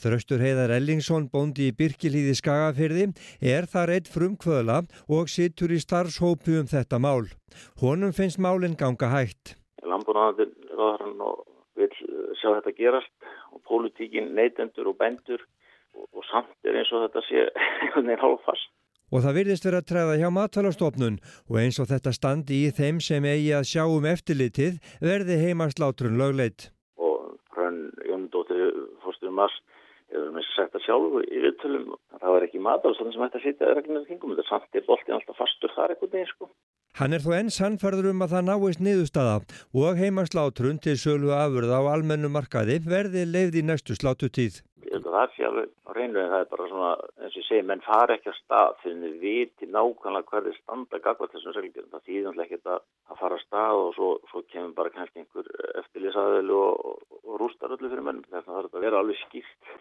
Þröstur 0.00 0.40
Heiðar 0.40 0.72
Ellingsson, 0.78 1.26
bóndi 1.28 1.66
í 1.68 1.74
Birkilíði 1.76 2.32
Skagafyrði, 2.40 3.10
er 3.44 3.68
þar 3.68 3.92
eitt 3.98 4.08
frumkvöðla 4.14 4.78
og 5.18 5.28
sittur 5.28 5.74
í 5.76 5.82
starfshópu 5.84 6.56
um 6.62 6.72
þetta 6.72 6.96
mál. 6.96 7.28
Honum 7.84 8.16
finnst 8.16 8.40
málinn 8.40 8.78
ganga 8.80 9.12
hægt. 9.12 9.52
Og 9.84 11.44
vil 11.76 11.92
sjá 12.40 12.54
þetta 12.54 12.72
gerast 12.80 13.12
og 13.52 13.60
pólitíkin 13.68 14.32
neytendur 14.32 14.88
og 14.94 14.96
bændur 14.96 15.44
og, 15.92 16.08
og 16.08 16.24
samt 16.32 16.56
er 16.64 16.80
eins 16.80 16.96
og 16.96 17.04
þetta 17.04 17.26
sé 17.28 17.46
veginn 18.00 18.24
hálfast. 18.24 18.72
Og 19.14 19.22
það 19.22 19.36
virðist 19.38 19.66
vera 19.68 19.82
að 19.82 19.88
træða 19.90 20.16
hjá 20.20 20.28
matalastofnun 20.34 21.20
og 21.46 21.58
eins 21.62 21.78
og 21.82 21.90
þetta 21.92 22.14
standi 22.16 22.64
í 22.66 22.72
þeim 22.74 22.98
sem 23.04 23.28
eigi 23.28 23.52
að 23.54 23.68
sjá 23.70 23.84
um 23.86 24.08
eftirlitið 24.10 24.80
verði 24.98 25.38
heimaslátrun 25.44 26.18
lögleit. 26.18 26.70
Og 26.98 27.36
hrönn 27.54 27.92
Jóndóttir 28.08 28.72
fórstur 29.04 29.30
Mars 30.06 30.14
hefur 30.14 30.34
með 30.36 30.46
sagt 30.54 30.76
að 30.76 30.84
sjálfu 30.86 31.22
í 31.26 31.40
viðtölum 31.42 31.88
að 31.96 32.20
það 32.20 32.34
var 32.34 32.46
ekki 32.46 32.62
matalastofnun 32.62 33.14
sem 33.14 33.24
ætti 33.26 33.40
að 33.40 33.46
sitja 33.46 33.72
regnir 33.74 34.06
kringum. 34.06 34.34
Þetta 34.36 34.48
samt 34.48 34.78
er 34.78 34.86
boltinn 34.86 35.16
alltaf 35.16 35.40
fastur 35.40 35.74
þar 35.74 35.94
eitthvað 35.94 36.14
neð 36.14 36.30
sko. 36.30 36.50
Hann 36.96 37.12
er 37.12 37.24
þó 37.24 37.32
enn 37.36 37.50
sannferður 37.52 38.10
um 38.12 38.22
að 38.24 38.32
það 38.36 38.46
náist 38.46 38.84
niðurstaða 38.86 39.36
og 39.82 40.00
heimaslátrun 40.00 40.80
til 40.80 40.96
sölu 40.96 41.34
afurða 41.36 41.82
á 41.82 41.92
almennu 41.92 42.30
markaði 42.32 42.78
verði 42.86 43.26
leifð 43.28 43.60
í 43.60 43.66
næstu 43.66 43.98
slátutíð 43.98 44.62
það 45.16 45.32
sé 45.34 45.46
alveg 45.46 45.70
á 45.88 45.90
reynu 45.96 46.20
en 46.20 46.30
það 46.32 46.42
er 46.42 46.50
bara 46.50 46.68
svona 46.70 46.90
eins 47.24 47.34
og 47.36 47.40
ég 47.40 47.46
segi, 47.46 47.64
menn 47.68 47.84
fara 47.86 48.16
ekki 48.16 48.30
að 48.32 48.38
stað 48.38 48.76
fyrir 48.82 49.02
þið 49.02 49.16
viti 49.22 49.68
nákvæmlega 49.72 50.30
hverði 50.30 50.52
standa 50.56 51.00
gagvað 51.06 51.32
þessum 51.34 51.56
reglum. 51.56 51.88
Það 51.92 52.06
þýðum 52.10 52.42
ekki 52.44 52.58
að 52.60 53.18
fara 53.20 53.38
að 53.38 53.44
stað 53.44 53.82
og 53.82 53.90
svo, 53.96 54.10
svo 54.30 54.42
kemur 54.52 54.76
bara 54.76 54.94
kannski 54.96 55.22
einhver 55.22 55.50
eftirlýsaðil 55.82 56.54
og, 56.58 56.86
og, 57.22 57.36
rústar 57.40 57.76
öllu 57.76 57.92
fyrir 57.92 58.06
menn. 58.08 58.24
Þess 58.28 58.42
að 58.42 58.50
það 58.50 58.58
þarf 58.60 58.78
að 58.78 58.86
vera 58.88 59.02
alveg 59.02 59.22
skýrt. 59.24 59.76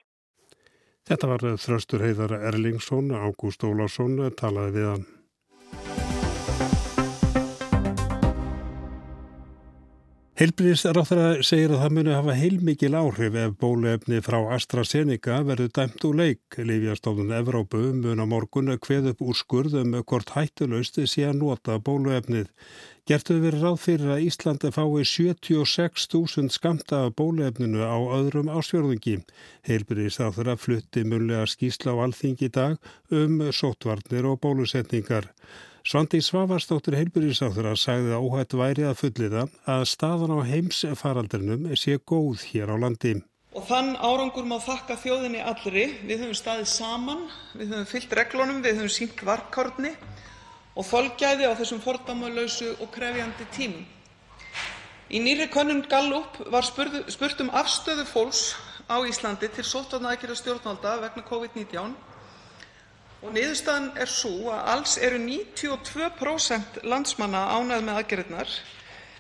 Þetta 1.15 1.27
var 1.31 1.43
þröstur 1.63 2.01
heiðar 2.03 2.33
Erlingsson, 2.49 3.13
Ágúst 3.15 3.61
Ólarsson 3.63 4.17
talaði 4.35 4.73
við 4.75 4.87
hann. 4.89 5.03
Heilbríðisráþara 10.35 11.45
segir 11.47 11.71
að 11.71 11.79
það 11.79 11.93
muni 11.95 12.11
hafa 12.11 12.33
heilmikil 12.35 12.95
áhrif 12.99 13.35
ef 13.39 13.53
bóluefni 13.55 14.17
frá 14.19 14.35
AstraZeneca 14.51 15.37
verður 15.47 15.69
dæmt 15.77 16.01
úr 16.03 16.17
leik. 16.19 16.57
Lífjastofnun 16.59 17.29
Evrópu 17.37 17.79
mun 17.95 18.19
á 18.19 18.27
morgun 18.27 18.73
hveð 18.75 19.13
upp 19.13 19.21
úr 19.23 19.37
skurðum 19.39 19.93
hvort 20.01 20.33
hættulausti 20.35 21.05
sé 21.07 21.23
að 21.29 21.39
nota 21.39 21.77
bóluefnið. 21.79 22.49
Gertu 23.07 23.37
verið 23.39 23.63
ráð 23.63 23.77
fyrir 23.85 24.11
að 24.11 24.25
Íslandi 24.25 24.73
fái 24.75 25.05
76.000 25.07 26.51
skamta 26.51 27.05
af 27.05 27.15
bóluefninu 27.15 27.87
á 27.87 27.95
öðrum 28.17 28.51
ásfjörðungi. 28.51 29.21
Heilbríðisráþara 29.69 30.57
flutti 30.59 31.05
munlega 31.07 31.47
skísla 31.47 31.95
á 31.95 32.03
alþingi 32.09 32.51
dag 32.51 32.75
um 33.07 33.39
sótvarnir 33.55 34.27
og 34.27 34.41
bólusetningar. 34.43 35.31
Svandi 35.85 36.17
Svavarsdóttir 36.17 36.95
heilbyrjusáþur 36.97 37.67
að 37.69 37.75
sagði 37.77 38.13
að 38.15 38.23
óhætt 38.25 38.53
væri 38.57 38.85
að 38.89 38.95
fulliða 39.03 39.41
að 39.69 39.83
staðan 39.91 40.31
á 40.33 40.41
heimsfaraldrinum 40.49 41.67
sé 41.77 41.99
góð 42.01 42.41
hér 42.49 42.71
á 42.73 42.75
landi. 42.81 43.11
Og 43.53 43.67
þann 43.67 43.91
árangur 43.93 44.47
má 44.49 44.55
þakka 44.65 44.97
þjóðinni 45.03 45.43
allri. 45.45 45.83
Við 46.09 46.23
höfum 46.23 46.39
staðið 46.39 46.71
saman, 46.71 47.21
við 47.53 47.75
höfum 47.75 47.85
fyllt 47.91 48.15
reglunum, 48.17 48.63
við 48.65 48.79
höfum 48.79 48.95
sýnt 48.95 49.21
varkárni 49.29 49.93
og 50.73 50.89
þolgæði 50.89 51.51
á 51.53 51.57
þessum 51.61 51.83
fordæmalausu 51.85 52.71
og 52.79 52.89
krefjandi 52.97 53.47
tímum. 53.53 53.85
Í 55.13 55.21
nýrri 55.21 55.51
könnun 55.53 55.85
Gallup 55.85 56.41
var 56.49 56.65
spurt 56.65 57.45
um 57.45 57.53
afstöðu 57.53 58.09
fólks 58.09 58.55
á 58.89 59.05
Íslandi 59.05 59.53
til 59.53 59.69
sóttvarnaaðgerða 59.69 60.41
stjórnvalda 60.41 60.97
vegna 61.05 61.27
Covid-19 61.29 61.93
og 61.93 62.14
niðurstaðan 63.23 63.91
er 63.99 64.11
sú 64.11 64.33
að 64.53 64.71
alls 64.75 64.97
eru 64.97 65.19
92% 65.23 66.81
landsmanna 66.83 67.47
ánægð 67.55 67.85
með 67.87 68.01
aðgerðirnar 68.01 68.57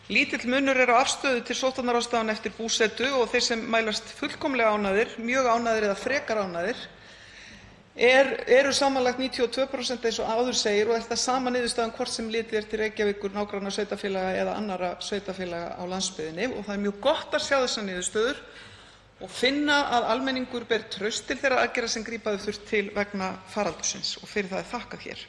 Lítill 0.05 0.45
munur 0.45 0.77
er 0.77 0.91
á 0.93 1.01
afstöðu 1.01 1.39
til 1.47 1.55
sóttvarnaráðstafana 1.57 2.35
eftir 2.35 2.53
búsetu 2.53 3.07
og 3.17 3.31
þeir 3.31 3.41
sem 3.41 3.61
mælast 3.73 4.11
fullkomlega 4.19 4.75
ánægðir, 4.77 5.15
mjög 5.17 5.47
ánægðir 5.49 5.87
eða 5.87 5.95
frekar 5.97 6.41
ánægðir 6.43 6.83
eru 7.95 8.73
samanlagt 8.75 9.17
92% 9.17 10.05
eins 10.05 10.19
og 10.21 10.29
áður 10.29 10.59
segir 10.59 10.91
og 10.91 10.99
er 10.99 11.07
það 11.07 11.21
sama 11.23 11.53
niðurstaðan 11.55 11.95
hvort 11.97 12.13
sem 12.13 12.29
litið 12.29 12.59
er 12.59 12.69
til 12.69 12.79
Reykjavíkur, 12.83 13.33
nágrannasveitarfélaga 13.33 14.35
eða 14.43 14.55
annarra 14.59 14.91
sveitarfélaga 15.01 15.73
á 15.73 15.83
landsbyggðinni. 15.89 16.51
Það 16.67 16.73
er 16.75 16.83
mjög 16.85 17.01
gott 17.01 17.33
að 17.33 17.45
sjá 17.47 17.57
þessar 17.63 17.87
niðurstöður 17.89 18.41
og 19.23 19.31
finna 19.31 19.77
að 19.95 20.09
almenningur 20.15 20.65
ber 20.67 20.89
traust 20.91 21.27
til 21.29 21.37
þeirra 21.39 21.63
aðgerða 21.63 21.93
sem 21.93 22.03
grípa 22.03 22.35
þurfti 22.35 22.67
til 22.71 22.91
vegna 22.95 23.31
faraldursins 23.53 24.17
og 24.21 24.27
fyrir 24.27 24.51
það 24.51 24.63
er 24.63 24.69
þakkað 24.73 25.07
hér. 25.07 25.23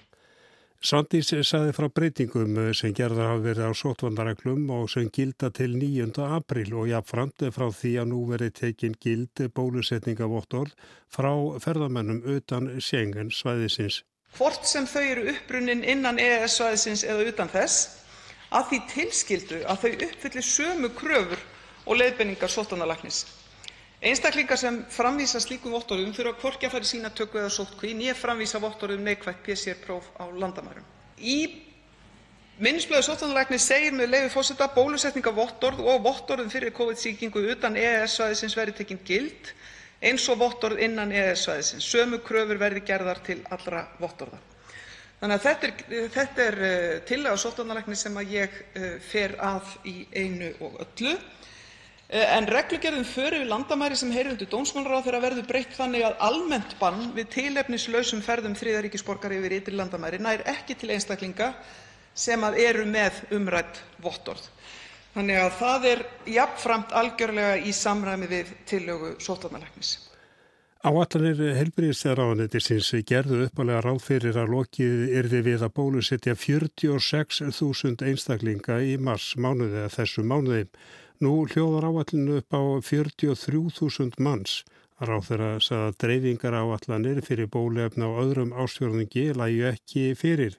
Svandís 0.87 1.31
saði 1.49 1.73
frá 1.75 1.87
breytingum 1.90 2.59
sem 2.76 2.93
gerðar 2.95 3.31
hafa 3.31 3.43
verið 3.47 3.71
á 3.71 3.73
sótvandareglum 3.81 4.69
og 4.76 4.90
sem 4.93 5.09
gilda 5.11 5.49
til 5.50 5.73
9. 5.81 6.12
april 6.37 6.75
og 6.76 6.90
jáfnframt 6.90 7.47
frá 7.57 7.64
því 7.73 7.93
að 8.02 8.11
nú 8.12 8.21
verið 8.28 8.52
tekin 8.61 8.99
gild 9.00 9.40
bólusetningavottorð 9.57 10.75
frá 11.16 11.33
ferðamennum 11.64 12.21
utan 12.37 12.69
Schengen 12.78 13.33
svæðisins. 13.33 14.02
Hvort 14.37 14.69
sem 14.69 14.87
þau 14.87 15.02
eru 15.02 15.25
uppbrunnin 15.33 15.83
innan 15.83 16.21
EES 16.21 16.59
svæðisins 16.61 17.07
eða 17.09 17.25
utan 17.33 17.50
þess, 17.50 18.05
að 18.52 18.69
því 18.71 18.81
tilskildu 18.93 19.62
að 19.64 19.83
þau 19.83 20.07
uppfylli 20.11 20.45
sömu 20.45 20.93
kröfur 20.95 21.40
og 21.87 21.99
leiðbenningar 22.02 22.52
sóttvarnalæknis. 22.52 23.25
Einstaklingar 24.05 24.59
sem 24.61 24.83
framvísa 24.93 25.41
slíkum 25.41 25.73
vottorðum 25.73 26.12
þurfa 26.12 26.41
hvorki 26.43 26.69
að 26.69 26.75
fara 26.75 26.85
í 26.85 26.88
sýnatöku 26.91 27.38
eða 27.41 27.53
sóttkví 27.55 27.95
né 27.97 28.12
framvísa 28.12 28.61
vottorði 28.61 28.99
um 28.99 29.07
neikvætt 29.09 29.38
PCR-próf 29.47 30.11
á 30.21 30.25
landamærum. 30.37 30.85
Í 31.17 31.38
minnisblaði 32.61 33.07
sóttvarnalæknis 33.07 33.65
segir, 33.65 33.97
með 33.97 34.12
leyfi 34.12 34.35
forseta: 34.35 34.69
„Bólusetningarvottorð 34.75 35.81
og 35.81 36.05
vottorð 36.05 36.45
um 36.45 36.53
fyrri 36.53 36.75
Covid-sýkingu 36.76 37.47
utan 37.55 37.76
EES-svæðisins 37.81 38.57
verði 38.59 38.76
tekin 38.83 39.00
gild 39.05 39.55
eins 40.03 40.29
og 40.29 40.43
vottorð 40.45 40.83
innan 40.85 41.12
EES-svæðisins. 41.12 41.88
Sömu 41.88 42.21
kröfur 42.21 42.61
verði 42.61 42.85
gerðar 42.85 43.25
til 43.25 43.41
allra 43.49 43.87
vottorða.“ 43.99 44.43
Þetta 45.17 46.43
er 46.45 46.59
eh, 46.61 47.00
tillaga 47.09 47.41
sóttvarnalæknis 47.41 48.05
sem 48.05 48.21
ég 48.29 48.61
eh, 48.76 48.99
fer 49.00 49.38
að 49.41 49.73
í 49.88 49.97
einu 50.12 50.53
og 50.61 50.76
öllu. 50.85 51.17
Eh, 52.08 52.36
en 52.36 52.46
reglugerð 52.46 53.00
um 53.00 53.04
för 53.04 53.34
yfir 53.34 53.48
landamæri 53.50 53.96
sem 53.98 54.12
heyrir 54.14 54.30
undir 54.30 54.46
dómsmálaráðherra 54.46 55.20
verður 55.25 55.46
breytt 55.48 55.75
þannig 55.75 56.04
að 56.06 56.20
almennt 56.28 56.76
bann 56.78 57.10
við 57.16 57.32
tilefnislausum 57.34 58.22
ferðum 58.22 58.54
þriðja 58.54 58.82
ríkis 58.84 59.02
borgara 59.02 59.34
yfir 59.34 59.56
ytri 59.58 59.75
landamæri 59.75 60.20
nær 60.22 60.44
ekki 60.46 60.78
til 60.78 60.92
einstaklinga 60.94 61.50
sem 62.14 62.44
eru 62.46 62.86
með 62.86 63.25
umrædd 63.34 63.80
vottorð. 64.02 64.44
Að 65.16 65.54
það 65.58 65.86
er 65.90 66.02
jafnframt 66.28 66.92
algjörlega 66.92 67.56
í 67.64 67.72
samræmi 67.72 68.28
við 68.30 68.52
tillögu 68.68 69.14
sóttvarnalæknis. 69.18 69.96
Áætlanir 70.86 71.40
heilbrigðisráðuneytisins 71.56 72.92
gerðu 73.08 73.46
uppalega 73.48 73.80
ráð 73.82 74.02
fyrir 74.04 74.36
að 74.38 74.52
lokið 74.52 75.16
yrði 75.18 75.40
við 75.48 75.64
að 75.66 75.72
bólusetja 75.80 76.36
46.000 76.38 78.06
einstaklinga 78.06 78.76
í 78.84 78.94
mars 79.00 79.32
mánuði 79.34 79.80
eða 79.80 79.94
þessu 79.96 80.22
mánuði. 80.22 80.68
Nú 81.25 81.46
hljóðar 81.49 81.87
áallinu 81.88 82.40
upp 82.42 82.52
á 82.52 82.61
43.000 82.85 84.20
manns. 84.20 84.58
Ráðherra 85.00 85.56
sagði 85.64 85.87
að 85.87 85.96
dreifingaráallanir 86.02 87.23
fyrir 87.25 87.49
bóluefni 87.52 88.04
á 88.04 88.12
öðrum 88.20 88.52
ástjórningi 88.52 89.30
lægi 89.32 89.62
ekki 89.70 90.02
fyrir. 90.16 90.58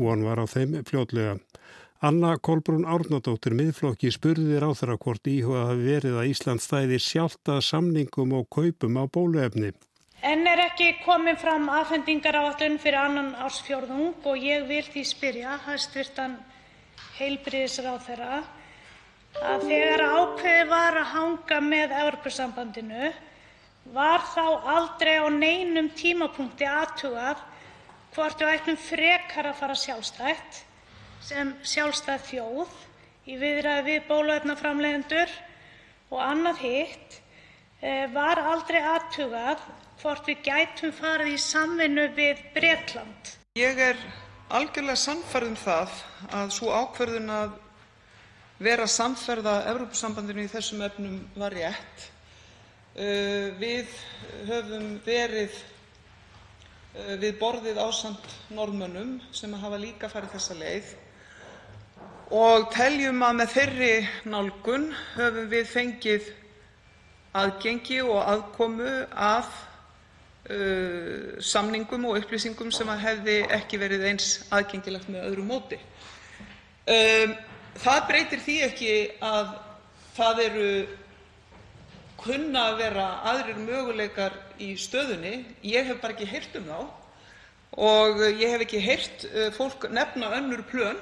Von 0.00 0.24
var 0.24 0.40
á 0.40 0.46
þeim 0.48 0.78
fljótlega. 0.88 1.38
Anna 2.00 2.36
Kolbrún 2.38 2.86
Árnadóttir 2.88 3.52
miðflokki 3.58 4.08
spurði 4.14 4.60
ráðherra 4.62 4.96
hvort 4.96 5.28
íhuga 5.28 5.66
hafi 5.72 5.84
verið 5.90 6.18
að 6.20 6.28
Ísland 6.32 6.64
stæði 6.64 7.00
sjálta 7.04 7.58
samningum 7.60 8.32
og 8.38 8.48
kaupum 8.48 8.96
á 8.96 9.04
bóluefni. 9.04 9.74
En 10.24 10.46
er 10.48 10.64
ekki 10.70 10.92
komin 11.04 11.36
fram 11.36 11.68
afhendingaráallun 11.68 12.80
fyrir 12.80 13.02
annan 13.02 13.34
ársfjórðung 13.44 14.24
og 14.24 14.40
ég 14.40 14.64
vil 14.70 14.84
því 14.88 15.04
spyrja 15.04 15.58
hæstvirtan 15.66 16.38
heilbriðisráðherra 17.18 18.44
að 19.38 19.66
þegar 19.68 20.02
ákveðið 20.02 20.70
var 20.72 20.96
að 20.98 21.10
hanga 21.12 21.58
með 21.62 21.92
Evrópusambandinu 22.02 23.10
var 23.94 24.24
þá 24.34 24.44
aldrei 24.74 25.14
á 25.22 25.26
neinum 25.30 25.90
tímapunkti 25.96 26.66
athugað 26.66 27.44
hvort 28.16 28.42
við 28.42 28.52
ættum 28.56 28.78
frekar 28.82 29.50
að 29.50 29.60
fara 29.60 29.76
sjálfstætt 29.78 30.62
sem 31.28 31.52
sjálfstæð 31.62 32.24
þjóð 32.32 32.74
í 33.28 33.36
viðræðum 33.38 33.88
við 33.88 34.06
bóluefnaframleiðendur? 34.08 35.30
Og 36.08 36.22
annað 36.24 36.62
hitt, 36.64 37.18
eh, 37.82 38.06
var 38.12 38.40
aldrei 38.40 38.80
athugað 38.80 39.60
hvort 40.00 40.26
við 40.26 40.42
gætum 40.42 40.92
farið 40.92 41.34
í 41.34 41.38
samvinnu 41.38 42.08
við 42.16 42.42
Bretland? 42.54 43.36
Ég 43.54 43.78
er 43.78 43.96
algjörlega 44.48 44.96
sannfærð 44.96 45.48
um 45.52 45.56
það 45.56 45.96
að 46.32 46.54
sú 46.56 46.70
ákvörðun 46.72 47.30
að 47.30 47.56
vera 48.58 48.86
samferða 48.90 49.60
Evrópusambandinu 49.70 50.42
í 50.44 50.50
þessum 50.50 50.82
efnum 50.86 51.18
var 51.38 51.54
rétt. 51.54 52.06
Uh, 52.98 53.54
við 53.60 53.92
höfum 54.48 54.88
verið 55.06 55.52
uh, 55.54 57.14
við 57.20 57.36
borðið 57.38 57.78
ásamt 57.78 58.32
Norðmönnum 58.50 59.20
sem 59.30 59.54
hafa 59.54 59.78
líka 59.78 60.10
farið 60.10 60.34
þessa 60.34 60.58
leið 60.58 60.96
og 62.34 62.66
teljum 62.74 63.22
að 63.24 63.38
með 63.38 63.54
þeirri 63.54 63.92
nálgun 64.28 64.90
höfum 65.14 65.46
við 65.52 65.70
fengið 65.70 66.26
aðgengi 67.38 68.00
og 68.02 68.18
aðkomu 68.24 68.90
að 69.14 69.46
uh, 70.50 71.38
samningum 71.38 72.08
og 72.10 72.18
upplýsingum 72.24 72.74
sem 72.74 72.90
hefði 73.04 73.38
ekki 73.60 73.80
verið 73.80 74.08
eins 74.10 74.32
aðgengilegt 74.50 75.06
með 75.12 75.30
öðru 75.30 75.46
móti. 75.46 75.78
Það 77.78 78.00
breytir 78.08 78.40
því 78.42 78.56
ekki 78.66 78.94
að 79.22 79.52
það 80.16 80.40
kunna 82.18 82.64
að 82.72 82.80
vera 82.82 83.04
aðrir 83.30 83.60
möguleikar 83.62 84.34
í 84.62 84.72
stöðunni. 84.80 85.44
Ég 85.62 85.86
hef 85.86 86.00
bara 86.02 86.16
ekki 86.16 86.28
heyrt 86.28 86.56
um 86.58 86.66
þá 86.66 86.80
og 87.78 88.22
ég 88.40 88.54
hef 88.54 88.64
ekki 88.64 88.80
heyrt 88.82 89.26
uh, 89.28 89.48
fólk 89.54 89.86
nefna 89.92 90.32
önnur 90.38 90.64
plön 90.70 90.98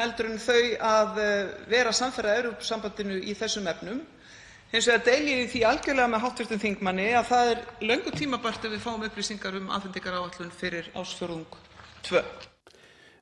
en 0.00 0.38
þau 0.42 0.60
að 0.84 1.20
uh, 1.22 1.52
vera 1.70 1.92
samferða 1.96 2.36
Evrópusambandinu 2.42 3.20
í 3.22 3.36
þessum 3.38 3.68
efnum. 3.70 4.02
Hins 4.70 4.86
vegar 4.86 5.06
deili 5.06 5.38
ég 5.40 5.50
því 5.50 5.64
algjörlega 5.66 6.12
með 6.12 6.28
hv. 6.28 6.60
þingmanni 6.66 7.08
að 7.18 7.32
það 7.32 7.54
er 7.54 7.64
löngu 7.90 8.14
tímabært 8.14 8.68
að 8.68 8.76
við 8.76 8.84
fáum 8.84 9.08
upplýsingar 9.08 9.58
um 9.58 9.72
afhendingaráætlun 9.78 10.54
fyrir 10.60 10.92
ársfjórðung 10.94 11.58
2. 12.06 12.49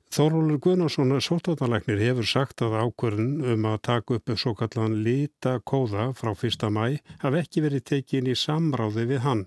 Þórólur 0.09 0.57
Guðnarsson 0.65 1.11
sóttvarnalæknir 1.21 1.99
hefur 2.01 2.27
sagt 2.27 2.63
að 2.65 2.79
ákvörðun 2.81 3.43
um 3.53 3.67
að 3.69 3.81
taka 3.89 4.17
upp 4.17 4.31
svo 4.41 4.55
kallan 4.57 4.95
litakóða 5.05 6.07
frá 6.17 6.31
1. 6.33 6.65
mæ 6.73 6.85
hafi 7.21 7.43
ekki 7.43 7.63
verið 7.67 7.85
tekin 7.91 8.31
í 8.33 8.37
samráði 8.39 9.05
við 9.11 9.21
hann. 9.27 9.43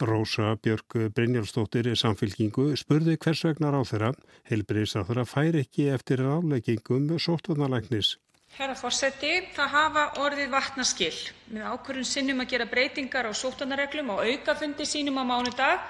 Rósa 0.00 0.54
Björg 0.64 0.96
Brynjálfsdóttir 1.16 1.90
samfélkingu 2.00 2.70
spurði 2.80 3.18
hvers 3.20 3.44
vegna 3.44 3.74
ráð 3.74 3.90
þeirra 3.90 4.10
heilbriðs 4.48 4.96
að 4.96 5.10
þeirra 5.10 5.26
fær 5.34 5.60
ekki 5.60 5.90
eftir 5.98 6.24
ráleggingum 6.24 7.12
sóttvarnalæknis. 7.20 8.16
Herra 8.56 8.78
fórseti, 8.78 9.34
það 9.52 9.72
hafa 9.74 10.06
orðið 10.24 10.48
vatnaskill 10.56 11.20
með 11.52 11.68
ákvörðun 11.74 12.08
sinnum 12.08 12.40
að 12.40 12.54
gera 12.54 12.70
breytingar 12.72 13.28
á 13.28 13.32
sóttvarnareglum 13.36 14.16
á 14.16 14.24
aukafundi 14.24 14.88
sínum 14.88 15.20
á 15.20 15.24
mánudag 15.28 15.84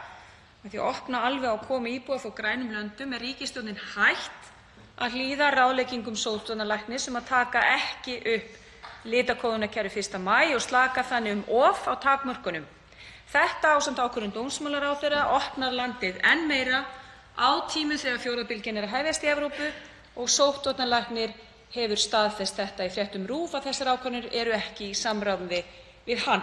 með 0.66 0.72
því 0.74 0.78
að 0.82 0.88
opna 0.90 1.18
alveg 1.22 1.52
á 1.54 1.58
komu 1.62 1.90
íbúa 1.94 2.16
frá 2.18 2.30
grænum 2.34 2.72
löndum 2.74 3.12
er 3.14 3.22
ríkisstjórnin 3.22 3.76
hætt 3.94 4.48
að 4.98 5.12
hlýða 5.14 5.50
ráðleggingum 5.54 6.16
sóttvarnalæknis 6.18 7.06
um 7.06 7.18
að 7.20 7.28
taka 7.28 7.62
ekki 7.76 8.16
upp 8.32 9.06
litakóðunarkerfi 9.06 10.02
1. 10.02 10.18
maí 10.18 10.56
og 10.56 10.64
slaka 10.64 11.04
þannig 11.06 11.36
um 11.36 11.44
of 11.60 11.86
á 11.86 11.94
takmörkunum. 12.02 12.66
Þetta 13.30 13.76
ásamt 13.76 14.02
ákvörðun 14.02 14.34
dómsmálaráðherra 14.34 15.22
opnar 15.36 15.76
landið 15.78 16.18
enn 16.32 16.48
meira 16.50 16.82
á 17.38 17.50
tímum 17.70 18.02
þegar 18.02 18.24
fjórðabylgjan 18.26 18.82
er 18.82 18.88
að 18.88 18.96
hefjast 18.96 19.22
í 19.22 19.30
Evrópu 19.36 19.70
og 20.18 20.34
sóttvarnalæknir 20.34 21.36
hefur 21.76 22.02
staðfest 22.08 22.58
þetta 22.58 22.90
í 22.90 22.94
fréttum 22.96 23.30
RÚV 23.30 23.54
að 23.60 23.70
þessar 23.70 23.94
ákvarðanir 23.94 24.32
eru 24.34 24.58
ekki 24.58 24.90
í 24.90 24.98
samráði 24.98 25.62
við 26.10 26.26
hann. 26.26 26.42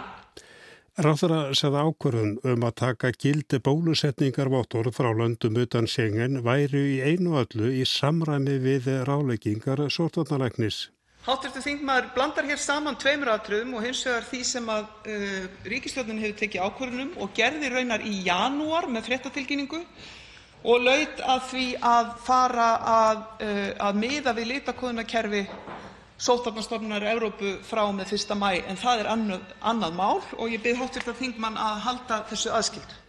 Ráþara 0.94 1.48
segði 1.58 1.80
ákvörðun 1.88 2.34
um 2.46 2.64
að 2.68 2.74
taka 2.78 3.08
gildi 3.18 3.58
bólusetningarvottor 3.66 4.92
frá 4.94 5.08
löndum 5.10 5.56
utan 5.58 5.88
sengen 5.90 6.36
væru 6.46 6.78
í 6.86 7.00
einu 7.02 7.32
öllu 7.40 7.72
í 7.74 7.80
samræmi 7.82 8.60
við 8.62 8.86
ráleggingar 9.08 9.82
sortvarnalæknis. 9.90 10.92
Hátturstu 11.26 11.64
þingmaður 11.64 12.12
blandar 12.14 12.46
hér 12.46 12.62
saman 12.62 12.94
tveimur 12.94 13.32
aðtröðum 13.32 13.74
og 13.74 13.82
hins 13.88 14.04
vegar 14.06 14.28
því 14.28 14.42
sem 14.46 14.70
að 14.70 14.86
uh, 14.86 15.48
ríkistjórnin 15.72 16.22
hefur 16.22 16.38
tekið 16.44 16.68
ákvörðunum 16.68 17.10
og 17.18 17.34
gerði 17.34 17.72
raunar 17.74 18.06
í 18.06 18.14
janúar 18.28 18.86
með 18.86 19.08
fréttatilkynningu 19.08 19.80
og 20.62 20.84
laut 20.84 21.24
að 21.26 21.42
því 21.48 21.66
að 21.90 22.14
fara 22.28 22.68
að, 22.92 23.26
uh, 23.42 23.70
að 23.88 24.00
miða 24.04 24.38
við 24.38 24.52
litakóðunarkerfi 24.52 25.42
Sóttvarnastofnunar 26.18 27.02
Evrópu 27.10 27.56
frá 27.66 27.84
og 27.88 27.96
með 27.96 28.14
1. 28.16 28.36
maí. 28.38 28.60
En 28.68 28.78
það 28.78 29.02
er 29.02 29.08
annað, 29.14 29.96
mál 29.98 30.20
og 30.38 30.52
ég 30.52 30.62
bið 30.62 30.84
hv. 30.84 31.14
þingmann 31.18 31.58
að 31.58 31.80
halda 31.88 32.20
þessu 32.30 32.52
aðskild. 32.54 33.00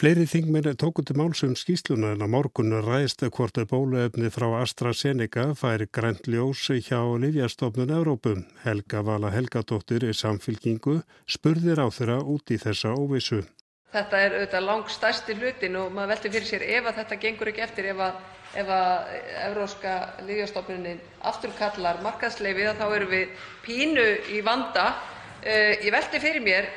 Fleiri 0.00 0.24
þingmenn 0.24 0.78
tóku 0.80 1.02
til 1.04 1.18
málsum 1.20 1.52
skýsluna 1.60 2.14
en 2.14 2.24
á 2.24 2.28
morgun 2.32 2.72
ræðist 2.86 3.20
hvort 3.36 3.58
bóluefni 3.68 4.30
frá 4.32 4.46
AstraZeneca 4.62 5.50
fær 5.52 5.84
grænt 5.92 6.24
ljós 6.24 6.62
hjá 6.86 7.02
Livjastofnun 7.20 7.92
Evrópu. 7.92 8.32
Helga 8.64 9.02
Vala 9.04 9.28
Helgadóttir 9.34 10.08
í 10.08 10.16
samfylkingu 10.16 11.02
spurðir 11.28 11.84
á 11.84 11.92
þeirra 11.92 12.22
út 12.24 12.48
í 12.48 12.56
þessa 12.64 12.96
óvissu. 12.96 13.42
Þetta 13.90 14.18
er 14.22 14.34
auðvitað 14.36 14.66
langstærsti 14.68 15.34
hlutinn 15.34 15.76
og 15.80 15.88
maður 15.94 16.12
veltir 16.12 16.32
fyrir 16.36 16.46
sér 16.46 16.64
ef 16.76 16.90
þetta 16.94 17.16
gengur 17.24 17.48
ekki 17.50 17.62
eftir, 17.64 17.88
ef 17.90 18.68
Evrópska 19.46 19.94
lyfjastofnunin 20.26 21.00
afturkallar 21.30 21.98
markaðsleyfið 22.02 22.70
þá 22.78 22.84
erum 22.96 23.10
við 23.10 23.42
pínu 23.64 24.06
í 24.36 24.40
vanda. 24.46 24.86
Eh, 25.42 25.82
ég 25.86 25.90
velti 25.94 26.22
fyrir 26.22 26.42
mér, 26.42 26.70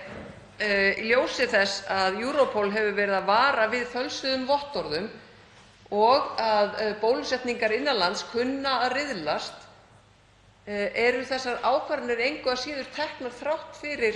eh, 0.57 1.01
í 1.01 1.09
ljósi 1.11 1.47
þess 1.49 1.85
að 1.89 2.19
Europol 2.21 2.69
hefur 2.73 2.97
verið 2.97 3.17
að 3.19 3.29
vara 3.29 3.67
við 3.69 3.87
fölsuðum 3.93 4.45
vottorðum 4.49 5.09
og 5.91 6.37
að 6.41 6.77
eh, 6.81 6.93
bólusetningar 7.01 7.77
innan 7.77 7.99
lands 7.99 8.25
kunna 8.33 8.79
að 8.87 8.97
riðlast, 8.97 9.59
eru 10.65 11.25
þessar 11.27 11.57
ákvarðanir 11.59 12.21
engu 12.23 12.47
að 12.53 12.61
síður 12.61 12.85
teknar 12.95 13.33
þrátt 13.35 13.81
fyrir 13.81 14.15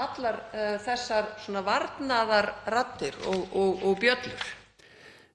allar 0.00 0.40
uh, 0.52 0.74
þessar 0.82 1.30
varnaðarraddir 1.66 3.18
og, 3.26 3.46
og, 3.52 3.86
og 3.90 4.00
bjöllur. 4.02 4.50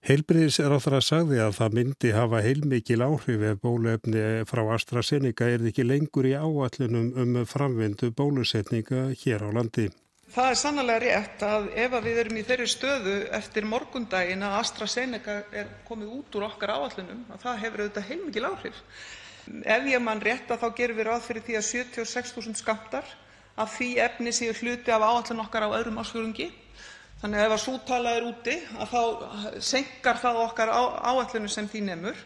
Heilbriðisráðherra 0.07 1.01
sagði 1.03 1.39
að 1.43 1.55
það 1.57 1.73
myndi 1.75 2.11
hafa 2.15 2.39
heilmikil 2.45 3.01
áhrif 3.03 3.41
ef 3.49 3.57
bóluefni 3.59 4.21
frá 4.47 4.61
AstraZeneca 4.77 5.49
er 5.51 5.65
ekki 5.67 5.83
lengur 5.83 6.29
í 6.29 6.35
áallunum 6.37 7.09
um 7.17 7.39
framvindu 7.49 8.13
bólusetninga 8.15 9.09
hér 9.19 9.43
á 9.43 9.49
landi. 9.57 9.89
Það 10.31 10.49
er 10.51 10.57
sannlega 10.59 11.01
rétt 11.03 11.43
að 11.43 11.67
ef 11.83 11.93
að 11.97 12.07
við 12.07 12.17
erum 12.23 12.39
í 12.39 12.45
þeirri 12.47 12.69
stöðu 12.71 13.17
eftir 13.35 13.67
morgundaginn 13.67 14.47
að 14.47 14.57
AstraZeneca 14.61 15.37
er 15.51 15.69
komið 15.87 16.15
út 16.21 16.39
úr 16.39 16.47
okkar 16.49 16.75
áallunum, 16.77 17.21
að 17.31 17.43
það 17.45 17.61
hefur 17.65 17.83
auðvitað 17.83 18.09
heilmikil 18.11 18.47
áhrif. 18.47 18.81
Ef 19.75 19.87
ég 19.91 20.03
mann 20.03 20.23
rétt 20.23 20.51
að 20.51 20.63
þá 20.63 20.67
gerum 20.79 20.99
við 20.99 21.07
ráð 21.07 21.23
fyrir 21.29 21.47
því 21.47 21.59
að 21.59 21.69
76.000 21.71 22.59
skammtar 22.59 23.15
af 23.57 23.73
því 23.73 23.89
efni 24.05 24.31
séu 24.35 24.53
hluti 24.53 24.93
af 24.93 25.01
áætlun 25.01 25.43
okkar 25.43 25.65
á 25.65 25.69
öðrum 25.79 25.99
ársfjórðungi. 26.01 26.47
Ef 27.25 27.53
sú 27.57 27.79
tala 27.87 28.13
er 28.13 28.27
úti 28.29 28.55
þá 28.77 29.01
seinkar 29.59 30.19
það 30.21 30.41
okkar 30.45 30.73
áætlunum 31.01 31.49
sem 31.49 31.69
því 31.69 31.81
nemur. 31.89 32.17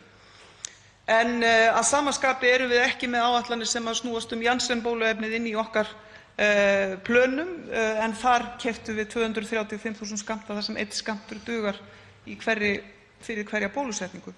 En 1.11 1.41
eh, 1.43 1.67
að 1.71 1.85
sama 1.87 2.11
skapi 2.13 2.49
erum 2.51 2.69
við 2.71 2.85
ekki 2.85 3.09
með 3.09 3.25
áætlanir 3.25 3.67
sem 3.67 3.87
snúast 3.97 4.31
um 4.35 4.43
Janssen-bóluefnið 4.45 5.37
inn 5.39 5.47
í 5.49 5.55
okkar 5.59 5.89
eh, 6.37 6.97
plönum 7.03 7.55
eh, 7.71 8.03
en 8.05 8.13
þar 8.15 8.51
keyptum 8.61 8.99
við 8.99 9.09
235.000 9.15 10.21
skammta 10.21 10.55
þar 10.55 10.67
sem 10.67 10.77
einn 10.77 10.93
skammtur 10.95 11.41
dugar 11.47 11.79
fyrir 12.25 13.47
hverja 13.49 13.71
bólusetningu. 13.73 14.33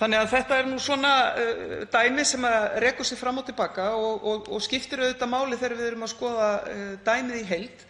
Þannig 0.00 0.16
að 0.22 0.30
þetta 0.32 0.58
er 0.58 0.68
nú 0.70 0.78
svona 0.80 1.14
uh, 1.36 1.72
dæmi 1.92 2.24
sem 2.24 2.44
rekur 2.84 3.04
sig 3.04 3.18
fram 3.20 3.40
og 3.42 3.44
til 3.44 3.56
baka 3.58 3.90
og 3.92 4.54
skiptir 4.64 5.02
auðvitað 5.02 5.32
máli 5.32 5.58
þegar 5.60 5.76
við 5.76 5.88
erum 5.90 6.06
að 6.06 6.12
skoða 6.14 6.46
uh, 6.64 6.86
dæmið 7.04 7.42
í 7.42 7.48
heild 7.50 7.84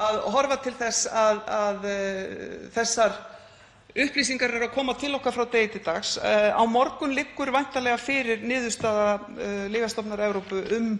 að 0.00 0.20
horfa 0.32 0.56
til 0.64 0.72
þess 0.78 1.10
að 1.12 1.84
uh, 1.84 2.70
þessar 2.72 3.18
upplýsingar 3.90 4.54
eru 4.54 4.70
að 4.70 4.76
koma 4.78 4.94
til 4.96 5.12
okkar 5.18 5.34
frá 5.34 5.44
degi 5.50 5.72
til 5.74 5.82
dags. 5.82 6.12
Á 6.22 6.62
morgun 6.70 7.10
liggur 7.10 7.50
væntanlega 7.50 7.98
fyrir 7.98 8.44
niðurstaða 8.46 9.16
Lyfjastofnunar 9.74 10.22
Evrópu 10.28 10.60
um 10.76 10.92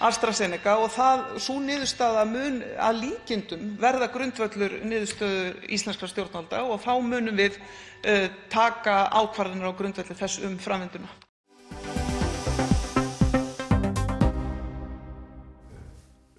AstraZeneca 0.00 0.78
og 0.80 0.94
sú 1.40 1.58
niðurstaða 1.60 2.24
mun 2.28 2.60
að 2.80 3.02
líkindum 3.04 3.74
verða 3.80 4.08
grundvöllur 4.14 4.78
niðurstöðu 4.88 5.68
íslenskra 5.76 6.08
stjórnvalda 6.08 6.62
og 6.64 6.80
þá 6.80 6.92
munum 7.04 7.36
við 7.36 7.58
uh, 7.60 8.28
taka 8.52 9.02
ákvarðanir 9.12 9.68
á 9.68 9.76
grundvelli 9.76 10.16
þess 10.16 10.40
um 10.48 10.56
framvinduna. 10.60 11.10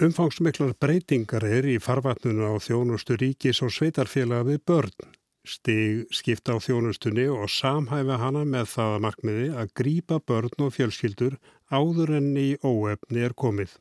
Umfangsmiklar 0.01 0.73
breytingar 0.81 1.43
er 1.45 1.67
í 1.69 1.77
farvatninu 1.77 2.47
á 2.49 2.57
þjónustu 2.57 3.19
ríkis 3.21 3.61
og 3.61 3.69
sveitarfélaga 3.69 4.47
við 4.47 4.63
börn. 4.65 5.20
Stig 5.41 6.05
skipta 6.13 6.53
á 6.53 6.57
þjónustunni 6.61 7.23
og 7.33 7.47
samhæfa 7.49 8.17
hana 8.21 8.43
með 8.45 8.67
það 8.75 8.95
að 8.95 9.05
markmiði 9.05 9.47
að 9.63 9.71
grípa 9.81 10.19
börn 10.29 10.65
og 10.67 10.75
fjölskyldur 10.75 11.39
áður 11.73 12.13
en 12.19 12.29
í 12.37 12.49
óefni 12.61 13.25
er 13.25 13.33
komið. 13.33 13.73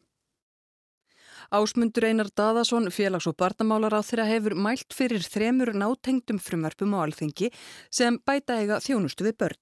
Ásmundur 1.51 2.05
Einar 2.07 2.29
Daðason, 2.31 2.85
félags- 2.95 3.27
og 3.27 3.35
barnamálar 3.35 3.91
á 3.91 4.07
þeirra 4.07 4.27
hefur 4.29 4.55
mælt 4.55 4.95
fyrir 4.95 5.19
þremur 5.19 5.73
nátengdum 5.75 6.39
frumverfum 6.39 6.95
á 6.95 7.03
alþengi 7.03 7.51
sem 7.91 8.21
bæta 8.23 8.61
eiga 8.63 8.79
þjónustu 8.79 9.27
við 9.27 9.35
börn. 9.43 9.59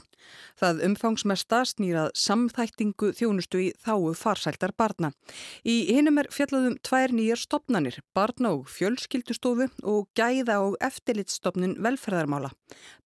Það 0.60 0.82
umfangsmesta 0.84 1.62
snýrað 1.64 2.12
samþæktingu 2.12 3.14
þjónustu 3.16 3.62
í 3.64 3.72
þáu 3.80 4.12
farsæltar 4.12 4.76
barna. 4.76 5.14
Í 5.64 5.88
hinum 5.88 6.20
er 6.20 6.28
fjallaðum 6.28 6.76
tvær 6.84 7.16
nýjar 7.16 7.40
stopnanir, 7.40 8.02
barna- 8.12 8.52
og 8.52 8.68
fjölskyldustofu 8.68 9.70
og 9.82 10.08
gæða 10.12 10.60
og 10.60 10.76
eftirlitstopnin 10.84 11.78
velferðarmála. 11.80 12.52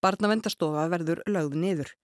Barnavendastofa 0.03 0.89
verður 0.91 1.23
lögð 1.23 1.55
niður. 1.55 1.95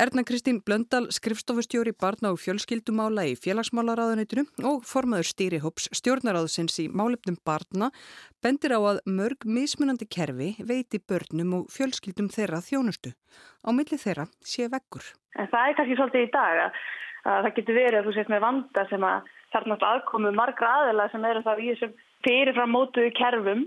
Erna 0.00 0.22
Kristín 0.24 0.60
Blöndal, 0.64 1.08
skrifstofustjóri 1.14 1.92
barna 1.92 2.30
og 2.34 2.38
fjölskyldumála 2.42 3.26
í 3.30 3.34
félagsmálaráðunitinu 3.40 4.46
og 4.70 4.84
formaður 4.88 5.30
stýrihóps 5.30 5.90
stjórnaráðsins 5.98 6.78
í 6.82 6.86
málefnum 6.88 7.40
barna 7.46 7.90
bendir 8.44 8.76
á 8.76 8.80
að 8.80 9.02
mörg 9.06 9.44
mismunandi 9.44 10.08
kerfi 10.08 10.54
veiti 10.62 11.02
börnum 11.02 11.58
og 11.60 11.68
fjölskyldum 11.74 12.30
þeirra 12.32 12.62
þjónustu. 12.64 13.12
Á 13.66 13.68
milli 13.76 13.98
þeirra 14.00 14.28
sé 14.40 14.70
vekkur. 14.70 15.04
En 15.36 15.50
það 15.50 15.68
er 15.68 15.76
kannski 15.78 15.98
svolítið 15.98 16.26
í 16.28 16.32
dag 16.36 16.64
að, 16.64 16.80
að 17.24 17.44
það 17.44 17.54
getur 17.58 17.80
verið 17.80 18.00
að 18.00 18.08
þú 18.08 18.16
sést 18.16 18.32
með 18.32 18.46
vanda 18.46 18.86
sem 18.90 19.06
að 19.10 19.30
náttúrulega 19.50 19.92
aðkomu 19.94 20.32
margra 20.34 20.74
aðela 20.80 21.08
sem 21.10 21.24
eru 21.26 21.42
það 21.42 21.62
í 21.64 21.70
þessum 21.72 21.96
fyrirfram 22.26 22.74
mótuðu 22.74 23.10
kerfum 23.18 23.64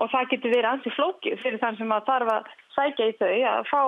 og 0.00 0.10
það 0.12 0.30
getur 0.32 0.54
verið 0.54 0.70
ansið 0.70 0.96
flókið 0.96 1.42
fyrir 1.42 1.60
þann 1.62 1.78
sem 1.78 1.94
að 1.94 2.08
þarf 2.08 2.32
að 2.32 2.50
sækja 2.76 3.08
í 3.08 3.16
þau 3.20 3.34
að 3.52 3.70
fá 3.70 3.82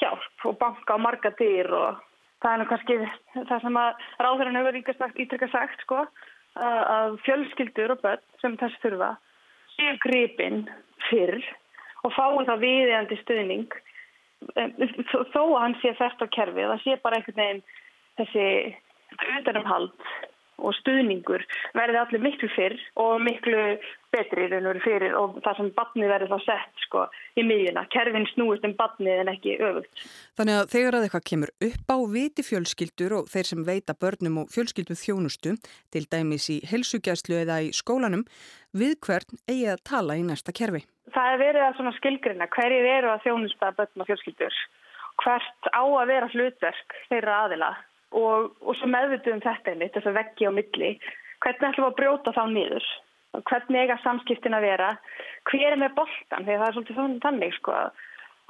hjálp 0.00 0.46
og 0.48 0.58
banka 0.60 0.96
á 0.96 0.98
marga 0.98 1.30
dyr 1.38 1.70
og 1.72 2.00
það 2.42 2.52
er 2.52 2.60
nú 2.60 2.66
kannski 2.70 2.96
það 3.34 3.64
sem 3.64 3.78
að 3.80 4.06
ráðurinn 4.26 4.58
hefur 4.60 4.76
líka 4.78 4.94
sagt, 5.52 5.84
sko, 5.84 6.04
að 6.54 7.18
fjölskyldur 7.26 7.94
og 7.96 8.02
börn 8.04 8.24
sem 8.42 8.56
þess 8.60 8.82
þurfa 8.82 9.14
séu 9.74 9.96
gripinn 10.04 10.64
fyrr 11.08 11.40
og 12.04 12.12
fái 12.14 12.44
það 12.46 12.62
viðeigandi 12.62 13.18
stuðning. 13.22 13.72
Þó 15.32 15.40
að 15.40 15.60
hann 15.62 15.76
sé 15.80 15.94
þert 15.98 16.20
á 16.20 16.26
kerfi 16.36 16.68
það 16.68 16.82
sé 16.84 16.96
bara 17.02 17.18
einhvern 17.18 17.40
veginn 17.40 17.62
þessi 18.20 18.46
utanumhald 19.40 20.08
og 20.58 20.74
stuðningur 20.78 21.44
verði 21.76 22.00
allir 22.00 22.22
miklu 22.24 22.48
fyrr 22.54 22.76
og 23.00 23.20
miklu 23.24 23.62
betri 24.14 24.46
fyrir 24.84 25.14
og 25.18 25.38
það 25.42 25.56
sem 25.58 25.70
badnið 25.74 26.12
verði 26.12 26.28
þá 26.30 26.44
sett 26.44 26.82
sko, 26.84 27.04
í 27.38 27.44
miðjuna. 27.46 27.84
Kerfin 27.90 28.26
snúist 28.32 28.66
um 28.66 28.74
badnið 28.78 29.22
en 29.22 29.32
ekki 29.32 29.56
öfugt. 29.58 30.04
Þannig 30.38 30.58
að 30.60 30.70
þegar 30.74 30.98
að 30.98 31.06
eitthvað 31.06 31.26
kemur 31.30 31.52
upp 31.68 31.94
á 31.94 31.96
viti 32.14 32.46
fjölskyldur 32.46 33.16
og 33.18 33.30
þeir 33.32 33.50
sem 33.50 33.64
veita 33.66 33.96
börnum 33.98 34.42
og 34.44 34.52
fjölskyldu 34.54 34.98
þjónustu, 34.98 35.56
til 35.90 36.04
dæmis 36.10 36.50
í 36.52 36.60
helsugjæslu 36.70 37.40
eða 37.42 37.60
í 37.66 37.72
skólanum, 37.74 38.26
við 38.74 38.98
hvern 39.06 39.40
eigi 39.48 39.66
að 39.72 39.82
tala 39.90 40.18
í 40.18 40.26
næsta 40.26 40.54
kerfi? 40.54 40.84
Það 41.14 41.32
er 41.32 41.42
verið 41.42 41.66
að 41.68 41.96
skilgrina 41.98 42.50
hverjir 42.54 42.92
eru 42.98 43.10
að 43.12 43.26
þjónusta 43.26 43.74
börn 43.78 44.04
og 44.04 44.10
fjölskyldur. 44.10 44.62
Hvert 45.22 45.68
á 45.70 45.82
að 45.82 46.08
vera 46.10 46.30
hlutverk 46.32 46.96
þeirra 47.10 47.42
aðila 47.44 47.74
og, 48.14 48.54
og 48.62 48.78
svo 48.78 48.88
meðvituðum 48.90 49.42
þetta 49.44 49.74
einmitt, 49.74 49.94
þess 49.96 50.10
að 50.10 50.18
veggi 50.20 50.48
á 50.48 50.52
milli. 50.54 50.90
Hvernig 51.44 51.68
ætlum 51.70 51.84
við 51.84 51.90
að 51.90 51.98
brjóta 52.00 52.34
þá 52.36 52.42
niður? 52.52 52.88
Hvernig 53.34 53.80
eiga 53.82 54.00
samskiptin 54.04 54.56
að 54.56 54.66
vera? 54.68 54.90
Hver 55.50 55.70
er 55.72 55.80
með 55.80 55.96
boltan? 55.98 56.46
Þegar 56.46 56.60
það 56.60 56.68
er 56.68 56.76
svolítið 56.78 57.24
þannig 57.24 57.56
sko 57.58 57.78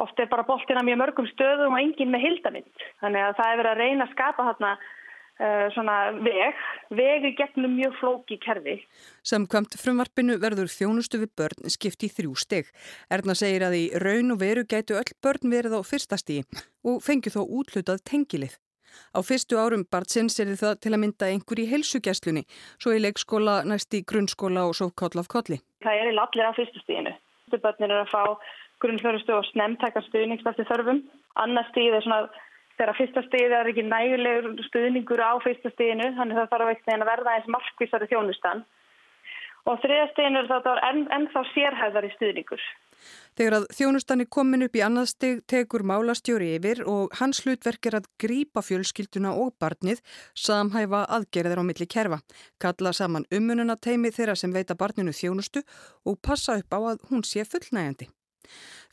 oft 0.02 0.18
er 0.18 0.30
bara 0.30 0.46
boltina 0.46 0.82
mjög 0.82 1.00
mörgum 1.00 1.30
stöðum 1.30 1.76
og 1.76 1.80
enginn 1.82 2.12
með 2.12 2.26
hildamind. 2.26 2.84
Þannig 3.02 3.26
að 3.28 3.38
það 3.38 3.50
er 3.50 3.58
verið 3.60 3.72
að 3.72 3.82
reyna 3.82 4.06
að 4.06 4.14
skapa 4.14 4.46
þarna 4.48 4.72
uh, 4.74 5.66
svona 5.76 5.96
veg, 6.24 6.64
vegi 6.98 7.32
gegnum 7.38 7.76
mjög 7.78 7.96
flóki 8.00 8.38
kerfi. 8.42 8.76
Samkvæmt 9.26 9.78
frumvarpinu 9.80 10.38
verður 10.42 10.72
þjónustu 10.72 11.22
við 11.22 11.34
börn 11.38 11.74
skipt 11.76 12.06
í 12.06 12.10
þrjú 12.16 12.34
steg. 12.42 12.74
Erna 13.14 13.38
segir 13.38 13.66
að 13.68 13.78
í 13.78 13.84
raun 14.02 14.34
og 14.34 14.42
veru 14.42 14.66
gætu 14.66 14.98
öll 14.98 15.14
börn 15.22 15.54
verið 15.54 15.78
á 15.78 15.80
fyrsta 15.86 16.18
stígi 16.20 16.46
og 16.84 17.02
fengju 17.04 17.36
þó 17.36 17.42
útlutað 17.46 18.02
tengilið. 18.10 18.58
Á 19.14 19.18
fyrstu 19.22 19.58
árum 19.60 19.84
barnsins 19.90 20.38
er 20.42 20.54
það 20.58 20.80
til 20.84 20.94
að 20.94 21.02
mynda 21.04 21.30
einhver 21.30 21.62
í 21.62 21.68
heilsugjastlunni, 21.70 22.44
svo 22.78 22.94
í 22.94 23.02
leikskóla, 23.02 23.62
næst 23.68 23.94
í 23.94 24.02
grunnskóla 24.02 24.66
og 24.68 24.76
svo 24.78 24.90
koll 24.90 25.22
af 25.22 25.30
kolli. 25.30 25.60
Það 25.84 26.00
er 26.00 26.12
allir 26.24 26.50
á 26.50 26.52
fyrstu 26.56 26.82
stíginu. 26.84 27.14
Börnir 27.54 27.92
eru 27.92 28.02
að 28.02 28.10
fá 28.10 28.22
grunnflörustu 28.82 29.34
og 29.36 29.46
snemtækar 29.52 30.04
stuðningstætti 30.08 30.66
þörfum. 30.68 31.02
Annars 31.40 31.70
stíð 31.72 31.98
er 31.98 32.04
svona, 32.06 32.30
þegar 32.78 32.98
fyrsta 32.98 33.22
stíð 33.28 33.54
er 33.58 33.70
ekki 33.70 33.84
nægulegur 33.86 34.64
stuðningur 34.68 35.22
á 35.22 35.32
fyrsta 35.44 35.72
stíðinu, 35.74 36.10
þannig 36.18 36.40
það 36.40 36.50
þarf 36.54 36.72
ekki 36.74 36.96
að 36.96 37.06
verða 37.10 37.36
eins 37.36 37.52
markvísari 37.54 38.10
þjónustan. 38.10 38.64
Og 39.70 39.78
þriða 39.80 40.08
stíðinu 40.12 40.42
er 40.42 40.50
það 40.50 40.82
enn, 40.90 41.04
ennþá 41.16 41.44
sérhæðari 41.54 42.10
stuðningur. 42.16 42.64
Þegar 43.38 43.56
að 43.58 43.68
þjónustan 43.78 44.24
er 44.24 44.30
komin 44.36 44.66
upp 44.66 44.78
í 44.78 44.82
annað 44.86 45.10
steg 45.12 45.44
tekur 45.50 45.84
málastjóri 45.86 46.54
yfir 46.58 46.82
og 46.90 47.14
hans 47.20 47.42
hlutverk 47.44 47.90
er 47.90 47.98
að 48.00 48.10
grípa 48.22 48.62
fjölskylduna 48.64 49.34
og 49.34 49.54
barnið, 49.62 50.02
samhæfa 50.34 51.04
aðgerðir 51.18 51.62
á 51.62 51.64
milli 51.66 51.88
kerfa, 51.90 52.20
kalla 52.62 52.92
saman 52.92 53.28
umununa 53.34 53.76
teimi 53.76 54.14
þeirra 54.14 54.36
sem 54.38 54.54
veita 54.54 54.78
barninu 54.78 55.12
þjónustu 55.12 55.64
og 56.04 56.20
passa 56.22 56.58
upp 56.60 56.76
á 56.76 56.80
að 56.94 57.08
hún 57.10 57.26
sé 57.26 57.46
fullnægandi. 57.48 58.10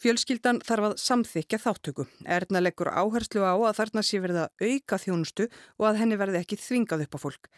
Fjölskyldan 0.02 0.62
þarf 0.66 0.88
að 0.90 0.98
samþykja 1.04 1.60
þáttöku. 1.62 2.08
Erna 2.26 2.62
leggur 2.64 2.90
áherslu 2.90 3.44
á 3.46 3.54
að 3.54 3.78
þarna 3.80 4.04
sé 4.06 4.22
verið 4.24 4.44
að 4.44 4.66
auka 4.66 5.00
þjónustu 5.04 5.48
og 5.78 5.88
að 5.92 6.00
henni 6.02 6.20
verði 6.22 6.42
ekki 6.42 6.58
þvingað 6.58 7.06
upp 7.06 7.18
á 7.18 7.20
fólk. 7.22 7.50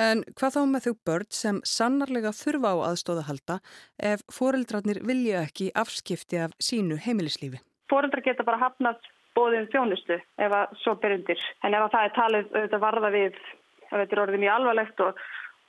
En 0.00 0.22
hvað 0.38 0.54
þá 0.56 0.62
með 0.72 0.86
þau 0.86 0.94
börn 1.08 1.28
sem 1.36 1.58
sannarlega 1.68 2.32
þurfa 2.32 2.72
á 2.72 2.76
aðstóða 2.88 3.26
halda 3.28 3.58
ef 4.00 4.22
foreldrarnir 4.32 5.02
vilja 5.04 5.42
ekki 5.44 5.68
afskipti 5.76 6.40
af 6.40 6.56
sínu 6.56 6.96
heimilislífi? 6.96 7.60
Foreldrar 7.92 8.24
geta 8.24 8.46
bara 8.46 8.62
hafnað 8.62 9.04
bóðum 9.36 9.68
þjónustu 9.72 10.16
ef 10.16 10.56
að 10.56 10.72
svo 10.80 10.96
byrjundir. 11.02 11.44
En 11.64 11.76
ef 11.76 11.92
það 11.92 12.08
er 12.08 12.16
talið 12.16 12.56
auðvitað 12.56 12.84
varða 12.86 13.12
við, 13.12 13.38
þetta 13.90 14.16
er 14.16 14.22
orðið 14.24 14.44
mjög 14.44 14.56
alvarlegt 14.56 15.04
og 15.04 15.22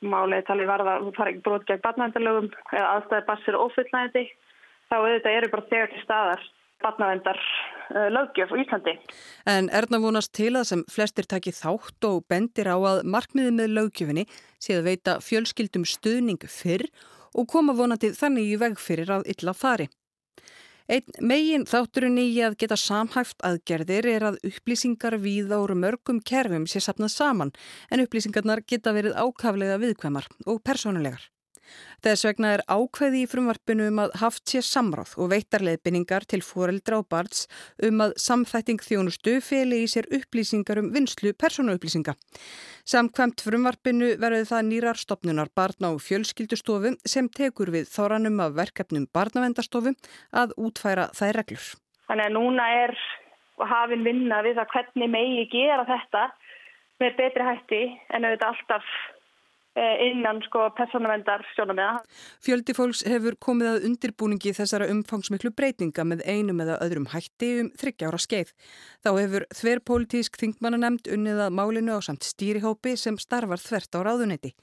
málið 0.03 0.47
talið 0.47 0.71
varða, 0.71 0.95
þú 1.03 1.13
fara 1.17 1.31
ekki 1.31 1.43
brot 1.43 1.67
gegn 1.67 1.83
barnavendalögum 1.83 2.49
eða 2.71 2.87
aðstæði 2.95 3.27
bassir 3.27 3.59
ofullnægandi 3.59 4.23
þá 4.93 4.99
auðvitað 5.01 5.37
eru 5.39 5.49
bara 5.53 5.69
þegar 5.71 5.93
til 5.93 6.03
staðar 6.03 6.43
barnavendar 6.83 7.39
uh, 7.39 8.09
lögjöf 8.11 8.51
á 8.53 8.55
Íslandi. 8.59 8.93
En 9.49 9.69
Erna 9.73 9.99
vonast 10.03 10.33
til 10.35 10.51
að 10.59 10.67
sem 10.69 10.85
flestir 10.91 11.27
taki 11.29 11.53
þátt 11.55 12.09
og 12.09 12.27
bendir 12.29 12.69
á 12.69 12.77
að 12.77 13.03
markmiðið 13.07 13.57
með 13.57 13.75
lögjöfinni 13.79 14.27
sé 14.61 14.77
að 14.77 14.87
veita 14.91 15.17
fjölskyldum 15.23 15.87
stuðning 15.87 16.43
fyrr 16.51 16.85
og 17.33 17.49
koma 17.49 17.75
vonandi 17.77 18.13
þannig 18.13 18.53
í 18.53 18.61
veg 18.61 18.79
fyrir 18.81 19.13
að 19.15 19.29
illa 19.33 19.55
fari. 19.57 19.89
Einn 20.91 21.15
megin 21.23 21.63
þátturinn 21.63 22.19
í 22.19 22.27
að 22.43 22.57
geta 22.59 22.75
samhæft 22.75 23.39
aðgerðir 23.47 24.07
er 24.11 24.25
að 24.27 24.39
upplýsingar 24.49 25.15
við 25.23 25.53
áru 25.55 25.77
mörgum 25.79 26.19
kerfum 26.19 26.67
sé 26.67 26.83
sapnað 26.83 27.13
saman 27.15 27.53
en 27.89 28.03
upplýsingarnar 28.03 28.65
geta 28.67 28.91
verið 28.91 29.15
ákaflega 29.15 29.79
viðkvæmar 29.79 30.27
og 30.43 30.59
persónulegar. 30.67 31.23
Þess 32.03 32.25
vegna 32.27 32.53
er 32.57 32.63
ákveði 32.67 33.23
í 33.23 33.29
frumvarpinu 33.31 33.87
um 33.91 34.01
að 34.03 34.15
haft 34.21 34.43
sé 34.51 34.61
samráð 34.65 35.13
og 35.21 35.31
veitarleipinningar 35.33 36.27
til 36.29 36.41
foreldra 36.45 36.99
og 37.01 37.07
barns 37.13 37.45
um 37.83 38.03
að 38.05 38.15
samþætting 38.25 38.83
þjónustu 38.83 39.37
feli 39.45 39.83
í 39.83 39.89
sér 39.91 40.09
upplýsingar 40.13 40.81
um 40.81 40.91
vinslu 40.95 41.33
persónuupplýsinga. 41.39 42.15
Samkvæmt 42.83 43.45
frumvarpinu 43.45 44.13
verður 44.19 44.49
það 44.51 44.69
nýrar 44.69 44.99
stopnunar 44.99 45.51
barna 45.55 45.93
og 45.95 46.03
fjölskyldustofu 46.03 46.95
sem 47.07 47.29
tekur 47.31 47.71
við 47.73 47.87
þóranum 47.93 48.43
af 48.43 48.57
verkefnum 48.59 49.07
barnavendastofu 49.15 49.95
að 50.31 50.55
útfæra 50.59 51.09
þær 51.15 51.39
reglur. 51.39 51.67
Þannig 52.09 52.29
að 52.29 52.35
núna 52.35 52.69
er 52.83 52.97
hafinn 53.69 54.03
vinna 54.05 54.41
við 54.45 54.59
að 54.59 54.71
hvernig 54.73 55.11
megi 55.13 55.45
gera 55.51 55.85
þetta 55.87 56.27
með 57.01 57.17
betri 57.19 57.47
hætti 57.47 57.83
en 58.13 58.25
auðvitað 58.27 58.49
alltaf 58.51 58.95
innan 59.75 60.41
sko 60.45 60.67
persónavendar 60.77 61.41
sjónamiða. 61.55 62.03
Fjöldi 62.45 62.75
fólks 62.77 63.03
hefur 63.09 63.37
komið 63.41 63.69
að 63.71 63.87
undirbúningi 63.89 64.53
þessara 64.53 64.89
umfangsmiklu 64.93 65.53
breytinga 65.57 66.05
með 66.05 66.23
einum 66.29 66.61
eða 66.61 66.79
öðrum 66.85 67.09
hætti 67.13 67.51
um 67.63 67.71
þryggjára 67.81 68.21
skeið. 68.21 68.53
Þá 69.03 69.11
hefur 69.17 69.47
þver 69.61 69.83
pólitísk 69.89 70.39
þingmannanemnd 70.41 71.09
unnið 71.17 71.45
að 71.47 71.57
málinu 71.57 71.97
á 71.97 71.99
samt 72.05 72.27
stýrihópi 72.27 72.97
sem 72.99 73.17
starfar 73.17 73.61
þvert 73.61 73.97
á 73.97 73.99
ráðunetti. 74.05 74.53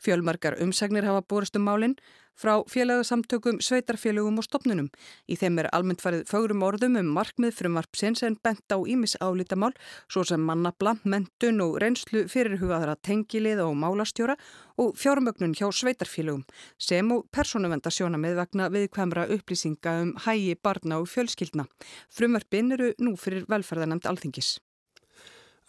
Fjölmarkar 0.00 0.56
umsagnir 0.64 1.04
hafa 1.04 1.22
borist 1.28 1.56
um 1.56 1.66
málinn 1.68 1.96
frá 2.40 2.54
félagsamtökum, 2.68 3.58
sveitarfélagum 3.60 4.38
og 4.40 4.46
stopnunum. 4.46 4.88
Í 5.28 5.36
þeim 5.36 5.58
er 5.60 5.68
almennt 5.76 6.00
farið 6.00 6.24
fögrum 6.30 6.64
orðum 6.64 6.96
um 7.00 7.10
markmið 7.16 7.52
frumvarpsins 7.58 8.24
en 8.24 8.38
bent 8.42 8.72
á 8.72 8.78
ímis 8.80 9.16
álítamál 9.20 9.74
svo 10.08 10.24
sem 10.24 10.40
mannabla, 10.40 10.96
mentun 11.04 11.60
og 11.64 11.76
reynslu 11.82 12.24
fyrirhugaðara 12.32 12.96
tengilið 13.04 13.60
og 13.66 13.76
málastjóra 13.82 14.38
og 14.80 14.96
fjármögnun 14.96 15.52
hjá 15.58 15.68
sveitarfélagum 15.68 16.46
sem 16.80 17.12
og 17.12 17.26
persónuvenda 17.34 17.92
sjónamið 17.92 18.40
vegna 18.40 18.70
viðkvæmra 18.72 19.28
upplýsinga 19.36 19.98
um 20.06 20.16
hægi 20.24 20.56
barna 20.62 21.02
og 21.02 21.12
fjölskyldna. 21.12 21.68
Frumvarpin 22.08 22.72
eru 22.72 22.94
nú 22.98 23.16
fyrir 23.20 23.44
velferðanemt 23.52 24.08
alþingis. 24.08 24.56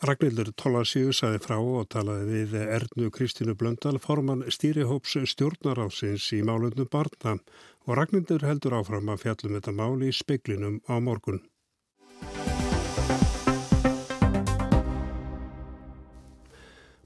Ragnhildur 0.02 0.48
Tólasíu 0.58 1.12
saði 1.14 1.38
frá 1.44 1.60
og 1.62 1.84
talaði 1.94 2.40
við 2.48 2.56
Ernu 2.64 3.12
Kristínu 3.14 3.54
Blöndal 3.54 4.00
forman 4.02 4.42
stýrihóps 4.50 5.14
stjórnaráðsins 5.30 6.26
í 6.34 6.42
málunum 6.42 6.90
barna 6.90 7.36
og 7.86 7.94
Ragnhildur 8.00 8.42
heldur 8.50 8.80
áfram 8.80 9.14
að 9.14 9.22
fjallum 9.28 9.60
þetta 9.60 9.76
mál 9.78 10.02
í 10.02 10.10
speiklinum 10.10 10.82
á 10.90 10.98
morgun. 10.98 11.44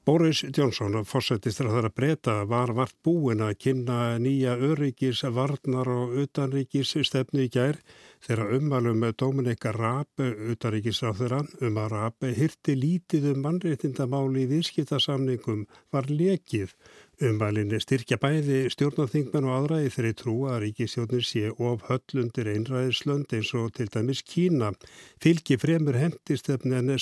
Boris 0.05 0.43
Johnson, 0.53 0.99
fórsættistur 1.01 1.65
að 1.65 1.71
það 1.73 1.85
að 1.87 1.93
breyta, 1.97 2.33
var 2.45 2.71
vart 2.77 2.93
búin 3.01 3.39
að 3.41 3.55
kynna 3.63 4.19
nýja 4.21 4.51
öryggis, 4.53 5.23
varnar 5.33 5.89
og 5.89 6.13
utanríkis 6.21 6.91
stefnu 7.09 7.47
í 7.47 7.49
gær 7.49 7.79
þegar 8.27 8.53
umvalum 8.59 9.01
Dominika 9.17 9.73
Raab, 9.73 10.21
utanríkisráþurra, 10.53 11.41
um 11.65 11.81
að 11.81 11.89
Raab 11.95 12.29
hirti 12.37 12.77
lítið 12.77 13.31
um 13.31 13.41
mannréttindamáli 13.47 14.45
í 14.45 14.51
viðskiptasamningum 14.53 15.65
var 15.89 16.11
lekið. 16.13 16.77
Umvalinni 17.25 17.81
styrkja 17.81 18.21
bæði 18.21 18.61
stjórnarþingmenn 18.77 19.49
og 19.49 19.57
aðra 19.57 19.83
í 19.87 19.89
þeirri 19.89 20.15
trú 20.21 20.39
að 20.51 20.67
ríkisjónir 20.67 21.25
sé 21.25 21.49
of 21.49 21.89
höllundir 21.89 22.53
einræðislönd 22.53 23.33
eins 23.33 23.55
og 23.57 23.73
til 23.73 23.89
dæmis 23.89 24.21
Kína. 24.21 24.75
Fylgi 25.17 25.57
fremur 25.57 25.97
hendistefni 25.97 26.77
en 26.77 26.99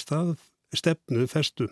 stefnu 0.72 1.28
festu. 1.28 1.68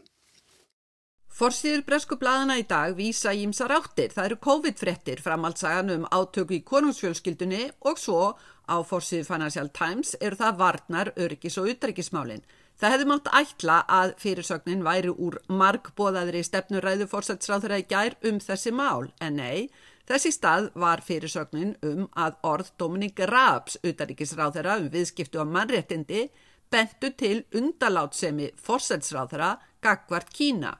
Forsýður 1.32 1.86
bresku 1.88 2.17
bladana 2.20 2.58
í 2.60 2.63
dag 2.67 2.91
vísa 2.98 3.32
ímsar 3.32 3.72
áttir. 3.72 4.12
Það 4.12 4.26
eru 4.28 4.38
COVID-frettir 4.46 5.22
framhaldsagan 5.24 5.94
um 5.94 6.10
átöku 6.12 6.58
í 6.58 6.65
konungsfjölskyldunni 6.67 7.70
og 7.88 8.02
svo 8.02 8.34
á 8.67 8.76
forsýðu 8.84 9.30
Financial 9.30 9.70
Times 9.72 10.12
eru 10.20 10.36
það 10.41 10.60
varnar, 10.60 11.13
öryggis 11.15 11.56
og 11.62 11.72
utryggismálinn. 11.72 12.44
Það 12.76 12.94
hefði 12.96 13.08
mátt 13.13 13.32
ætla 13.39 13.78
að 13.88 14.13
fyrirsögnin 14.20 14.84
væri 14.84 15.15
úr 15.15 15.39
markbóðaðri 15.48 16.44
stefnuræðu 16.44 17.08
fórsætsráður 17.08 17.78
að 17.78 17.88
gær 17.94 18.20
um 18.28 18.44
þessi 18.44 18.76
mál, 18.76 19.08
en 19.24 19.39
nei, 19.39 19.70
þessi 20.12 20.34
stað 20.36 20.72
var 20.76 21.06
fyrirsögnin 21.06 21.76
um 21.86 22.06
að 22.12 22.39
orð 22.44 22.76
Dominik 22.82 23.24
Raabs, 23.32 23.80
utaríkisráðara 23.88 24.82
um 24.84 24.91
viðskiptu 24.91 25.39
á 25.39 25.48
mannréttindi, 25.48 26.28
bentu 26.74 27.15
til 27.15 27.44
undalátsemi 27.56 28.52
fórsætsráðara 28.60 29.60
gagvart 29.80 30.34
Kína. 30.34 30.80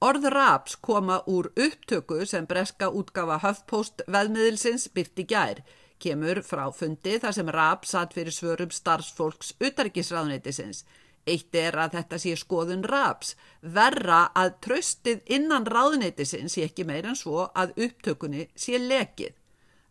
Orð 0.00 0.24
Raps 0.32 0.76
koma 0.80 1.18
úr 1.26 1.50
upptöku 1.56 2.24
sem 2.24 2.46
breska 2.48 2.86
útgafa 2.88 3.36
höfðpost 3.42 4.00
veðmiðilsins 4.08 4.86
byrti 4.96 5.26
gær, 5.28 5.58
kemur 6.00 6.40
frá 6.40 6.62
fundi 6.72 7.18
þar 7.20 7.36
sem 7.36 7.50
Raps 7.52 7.92
satt 7.92 8.16
fyrir 8.16 8.32
svörum 8.32 8.72
starfsfólks 8.72 9.52
utarikisráðnætisins. 9.60 10.86
Eitt 11.28 11.52
er 11.52 11.76
að 11.76 11.98
þetta 11.98 12.20
sé 12.22 12.32
skoðun 12.40 12.86
Raps, 12.88 13.34
verra 13.60 14.22
að 14.32 14.54
tröstið 14.64 15.20
innan 15.36 15.68
ráðnætisins 15.68 16.56
sé 16.56 16.64
ekki 16.70 16.88
meir 16.88 17.10
en 17.12 17.20
svo 17.20 17.50
að 17.52 17.76
upptökunni 17.84 18.48
sé 18.56 18.80
lekið. 18.80 19.36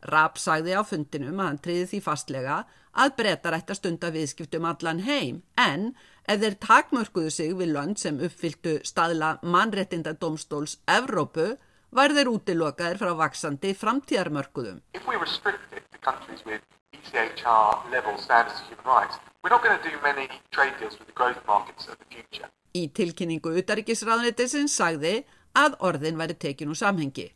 Raps 0.10 0.50
sagði 0.50 0.74
á 0.74 0.82
fundinum 0.82 1.38
að 1.38 1.52
hann 1.52 1.62
triði 1.62 1.86
því 1.94 2.02
fastlega 2.10 2.64
að 2.98 3.16
breytar 3.20 3.60
ætti 3.60 3.76
að 3.76 3.80
stunda 3.84 4.10
viðskiptum 4.16 4.66
allan 4.66 5.06
heim 5.06 5.44
en 5.60 5.92
ef 6.30 6.42
þeir 6.44 6.58
takmörkuðu 6.66 7.32
sig 7.34 7.56
við 7.58 7.74
lönd 7.74 7.98
sem 8.02 8.20
uppfylltu 8.22 8.76
staðla 8.86 9.38
mannrettinda 9.42 10.14
domstóls 10.22 10.78
Evrópu 10.86 11.48
var 11.96 12.14
þeir 12.14 12.30
útilokaðir 12.36 13.00
frá 13.02 13.14
vaksandi 13.18 13.74
framtíðarmörkuðum. 13.78 14.84
Future. 22.10 22.50
Í 22.78 22.84
tilkynningu 22.94 23.56
utaríkisraðunitisins 23.64 24.76
sagði 24.78 25.16
að 25.58 25.78
orðin 25.90 26.20
væri 26.20 26.36
tekin 26.38 26.70
úr 26.70 26.78
samhengi. 26.78 27.32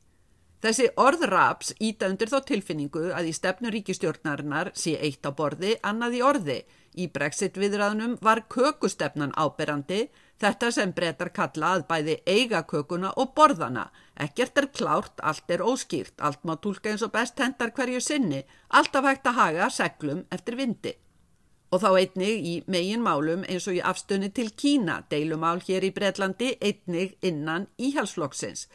Þessi 0.64 0.86
orðraps 1.02 1.74
íta 1.84 2.08
undir 2.12 2.30
þó 2.32 2.38
tilfinningu 2.48 3.10
að 3.12 3.32
í 3.32 3.34
stefnu 3.36 3.72
ríkistjórnarinnar 3.74 4.70
sé 4.80 4.94
eitt 4.96 5.26
á 5.28 5.32
borði, 5.36 5.74
annað 5.84 6.20
í 6.20 6.22
orði. 6.24 6.60
Í 6.94 7.08
brexit 7.10 7.58
viðræðunum 7.58 8.18
var 8.22 8.44
kökustefnan 8.54 9.34
áberandi, 9.34 10.08
þetta 10.42 10.70
sem 10.76 10.92
breytar 10.94 11.32
kalla 11.34 11.72
að 11.78 11.86
bæði 11.90 12.18
eiga 12.30 12.62
kökuna 12.70 13.14
og 13.18 13.32
borðana. 13.38 13.88
Ekkert 14.14 14.60
er 14.62 14.68
klárt, 14.78 15.16
allt 15.22 15.50
er 15.50 15.64
óskýrt, 15.66 16.14
allt 16.22 16.44
má 16.46 16.54
tólka 16.62 16.92
eins 16.92 17.06
og 17.06 17.14
best 17.16 17.40
hendar 17.42 17.74
hverju 17.74 18.02
sinni, 18.02 18.44
alltaf 18.70 19.08
hægt 19.10 19.30
að 19.32 19.40
haga 19.40 19.72
seglum 19.74 20.26
eftir 20.30 20.60
vindi. 20.60 20.94
Og 21.74 21.82
þá 21.82 21.90
einnig 21.98 22.46
í 22.46 22.56
megin 22.70 23.02
málum 23.02 23.46
eins 23.50 23.66
og 23.66 23.80
í 23.80 23.82
afstunni 23.82 24.30
til 24.30 24.52
Kína, 24.54 25.02
deilumál 25.10 25.58
hér 25.66 25.88
í 25.88 25.94
Breitlandi, 25.96 26.54
einnig 26.62 27.18
innan 27.26 27.66
íhalsflokksins. 27.82 28.68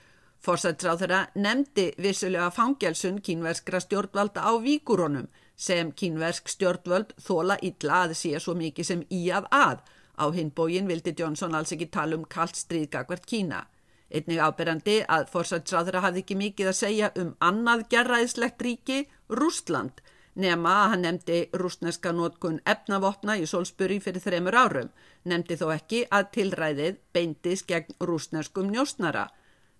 Forsætsráð 0.42 1.04
þeirra 1.04 1.20
nefndi 1.34 1.92
vissulega 1.98 2.50
fangelsun 2.54 3.22
kínverskra 3.22 3.78
stjórnvalda 3.82 4.42
á 4.42 4.54
víkurónum 4.62 5.30
sem 5.58 5.90
kínversk 5.92 6.48
stjórnvöld 6.52 7.16
þóla 7.20 7.58
illa 7.66 8.04
að 8.06 8.14
sé 8.20 8.38
svo 8.40 8.54
mikið 8.58 8.90
sem 8.90 9.02
í 9.10 9.24
að 9.34 9.48
að. 9.54 9.82
Á 10.18 10.24
hinbógin 10.34 10.86
vildi 10.90 11.14
Johnson 11.18 11.54
alls 11.54 11.74
ekki 11.74 11.90
tala 11.94 12.16
um 12.18 12.24
kallt 12.30 12.58
stríðgagvert 12.58 13.26
Kína. 13.26 13.66
Einnig 14.08 14.40
áberandi 14.40 15.02
að 15.04 15.26
forsætsráð 15.32 15.90
þeirra 15.90 16.04
hafði 16.06 16.22
ekki 16.24 16.36
mikið 16.40 16.70
að 16.70 16.78
segja 16.78 17.10
um 17.20 17.34
annað 17.44 17.84
gerraðislegt 17.92 18.62
ríki, 18.64 19.02
Rústland, 19.28 20.00
nema 20.38 20.72
að 20.84 20.90
hann 20.92 21.04
nefndi 21.04 21.38
rústneska 21.60 22.12
nótkun 22.14 22.60
efnavopna 22.64 23.36
í 23.36 23.46
Solsbury 23.46 23.98
fyrir 24.00 24.22
þremur 24.24 24.56
árum, 24.56 24.92
nefndi 25.28 25.58
þó 25.60 25.66
ekki 25.74 26.04
að 26.14 26.30
tilræðið 26.38 27.02
beindis 27.12 27.66
gegn 27.68 27.98
rústneskum 28.00 28.70
njóstnara. 28.72 29.26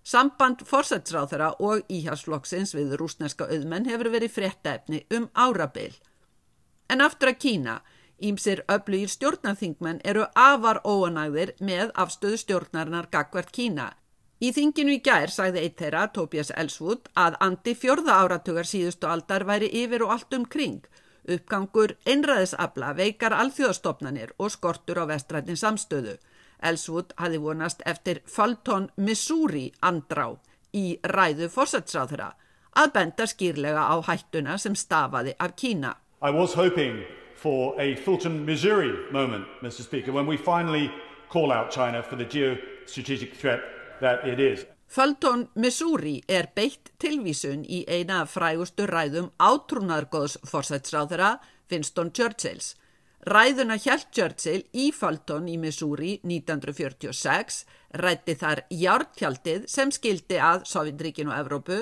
Samband 0.03 0.63
forsætsráþara 0.65 1.51
og 1.59 1.85
íhjálpsflokksins 1.91 2.73
við 2.73 2.95
rúsneska 2.99 3.45
auðmenn 3.51 3.89
hefur 3.89 4.09
verið 4.13 4.33
fréttaefni 4.37 5.03
um 5.13 5.29
árabil. 5.35 5.93
En 6.89 7.01
aftur 7.05 7.33
að 7.33 7.41
Kína, 7.43 7.75
ímsir 8.17 8.63
öflugir 8.71 9.11
stjórnarþingmenn 9.11 10.01
eru 10.03 10.25
afar 10.35 10.81
óanægðir 10.83 11.53
með 11.59 11.91
afstöðu 11.93 12.39
stjórnarinnar 12.41 13.09
gagvert 13.11 13.51
Kína. 13.51 13.91
Í 14.39 14.53
þinginu 14.55 14.95
í 14.95 15.01
gær 15.03 15.31
sagði 15.35 15.65
eitt 15.65 15.81
þeirra, 15.81 16.05
Tobias 16.15 16.49
Ellswood, 16.55 17.09
að 17.13 17.35
andi 17.43 17.75
fjörða 17.75 18.21
áratugar 18.23 18.67
síðustu 18.67 19.09
aldar 19.11 19.43
væri 19.43 19.67
yfir 19.83 20.05
og 20.05 20.15
allt 20.15 20.35
um 20.37 20.45
kring. 20.47 20.85
Uppgangur 21.29 21.97
einræðisabla 22.07 22.93
veikar 22.95 23.35
alþjóðastofnanir 23.35 24.31
og 24.39 24.53
skortur 24.55 25.03
á 25.03 25.05
vestrættin 25.11 25.59
samstöðu. 25.59 26.15
Ellswood 26.63 27.13
hafi 27.17 27.37
vonast 27.41 27.81
eftir 27.85 28.21
Fulton, 28.25 28.89
Missouri 28.97 29.71
andrá 29.81 30.29
í 30.73 30.99
ræðu 31.03 31.49
fórsætsráðra 31.49 32.33
að 32.79 32.91
benda 32.93 33.25
skýrlega 33.27 33.85
á 33.89 33.95
hættuna 34.07 34.57
sem 34.57 34.75
stafaði 34.75 35.33
af 35.39 35.55
Kína. 35.55 35.95
I 36.21 36.31
was 36.31 36.53
hoping 36.53 37.03
for 37.35 37.75
a 37.79 37.95
Fulton, 37.95 38.45
Missouri 38.45 38.91
moment, 39.11 39.45
Mr. 39.61 39.81
Speaker, 39.81 40.11
when 40.11 40.27
we 40.27 40.37
finally 40.37 40.91
call 41.29 41.51
out 41.51 41.71
China 41.71 42.03
for 42.03 42.15
the 42.15 42.25
geostrategic 42.25 43.33
threat 43.35 43.61
that 44.01 44.27
it 44.27 44.39
is. 44.39 44.65
Fulton, 44.87 45.47
Missouri 45.55 46.23
er 46.27 46.47
beitt 46.55 46.89
tilvísun 46.97 47.61
í 47.69 47.83
eina 47.85 48.23
frægustu 48.25 48.87
ræðum 48.89 49.29
átrúnaðargóðs 49.37 50.39
fórsætsráðra 50.49 51.35
Winston 51.69 52.09
Churchills. 52.11 52.73
Ræðuna 53.27 53.75
hjælt 53.75 54.13
Churchill 54.15 54.61
í 54.71 54.91
Fulton 54.95 55.49
í 55.51 55.57
Missouri 55.59 56.13
1946, 56.23 57.65
rætti 57.99 58.35
þar 58.39 58.61
jártjaldið 58.71 59.65
sem 59.67 59.91
skildi 59.91 60.37
að 60.39 60.63
Sovjetríkin 60.71 61.27
og 61.27 61.35
Evrópu 61.41 61.81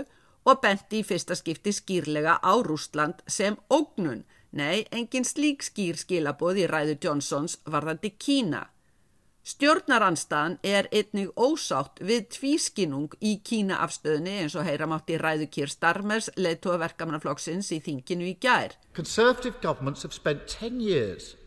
og 0.50 0.63
benti 0.63 1.04
í 1.04 1.06
fyrsta 1.06 1.38
skipti 1.38 1.76
skýrlega 1.78 2.39
á 2.41 2.54
Rústland 2.65 3.21
sem 3.30 3.60
ógnun. 3.69 4.26
Nei, 4.58 4.88
engin 4.89 5.28
slík 5.28 5.62
skýr 5.62 6.00
skilaboð 6.02 6.63
í 6.63 6.65
ræðu 6.71 6.97
Johnsons 7.06 7.60
varðandi 7.69 8.15
Kína. 8.17 8.63
Stjórnaranstaðan 9.47 10.57
er 10.60 10.89
einnig 10.91 11.29
ósátt 11.39 12.01
við 12.03 12.25
tvískinung 12.36 13.13
í 13.23 13.38
Kína 13.47 13.77
afstöðni 13.86 14.33
eins 14.41 14.57
og 14.60 14.65
heyra 14.67 14.89
mátti 14.91 15.15
ræðu 15.21 15.47
Kýr 15.47 15.71
Starmers 15.71 16.27
leðtóa 16.36 16.75
verkamannaflokksins 16.81 17.69
í 17.71 17.79
þinginu 17.86 18.27
í 18.27 18.33
gær. 18.43 18.75
Conservative 18.97 19.62
governments 19.63 20.03
have 20.03 20.12
spent 20.12 20.49
10 20.51 20.81
years 20.83 21.38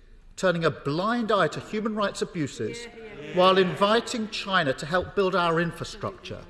turning 0.41 0.65
a 0.65 0.71
blind 0.71 1.29
eye 1.29 1.49
to 1.53 1.61
human 1.61 1.95
rights 1.95 2.23
abuses 2.23 2.87
while 3.35 3.61
inviting 3.61 4.31
China 4.31 4.73
to 4.73 4.87
help 4.87 5.15
build 5.15 5.37
our 5.37 5.61
infrastructure. 5.61 6.41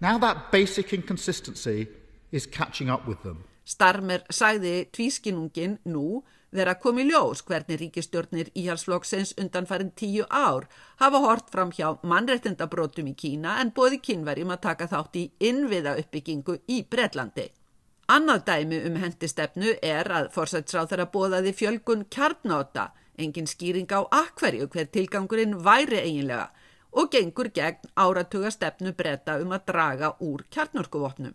Now 0.00 0.16
that 0.24 0.50
basic 0.50 0.94
inconsistency 0.94 1.88
is 2.30 2.46
catching 2.46 2.88
up 2.88 3.06
with 3.06 3.22
them. 3.22 3.44
Starmer 3.68 4.24
sagði 4.32 4.86
tvískinungin 4.88 5.82
nú 5.84 6.22
vera 6.52 6.74
komið 6.80 7.10
ljós 7.12 7.42
hvernig 7.48 7.80
ríkistjórnir 7.80 8.50
íhalsflokksins 8.58 9.34
undanfærin 9.40 9.92
tíu 9.96 10.26
ár 10.28 10.68
hafa 11.00 11.20
hort 11.24 11.50
fram 11.52 11.72
hjá 11.72 11.96
mannrettindabrótum 12.02 13.08
í 13.12 13.14
Kína 13.22 13.56
en 13.62 13.72
bóði 13.76 14.00
kynverjum 14.04 14.52
að 14.54 14.64
taka 14.68 14.88
þátt 14.92 15.18
í 15.20 15.24
innviða 15.48 15.96
uppbyggingu 16.02 16.58
í 16.68 16.82
Breitlandi. 16.90 17.48
Annað 18.12 18.44
dæmi 18.48 18.80
um 18.88 18.98
hendistefnu 19.00 19.76
er 19.82 20.10
að 20.12 20.32
forsætsráð 20.34 20.90
þeirra 20.90 21.06
bóðaði 21.14 21.52
fjölgun 21.56 22.02
kjarnáta, 22.12 22.90
engin 23.16 23.48
skýring 23.48 23.88
á 23.94 24.04
akkverju 24.04 24.68
hver 24.68 24.90
tilgangurinn 24.92 25.56
væri 25.64 26.02
eiginlega 26.02 26.50
og 26.92 27.08
gengur 27.12 27.48
gegn 27.48 27.88
áratuga 27.96 28.50
stefnu 28.52 28.92
breyta 28.92 29.38
um 29.40 29.54
að 29.56 29.64
draga 29.70 30.12
úr 30.20 30.44
kjarnorkuvopnum. 30.52 31.32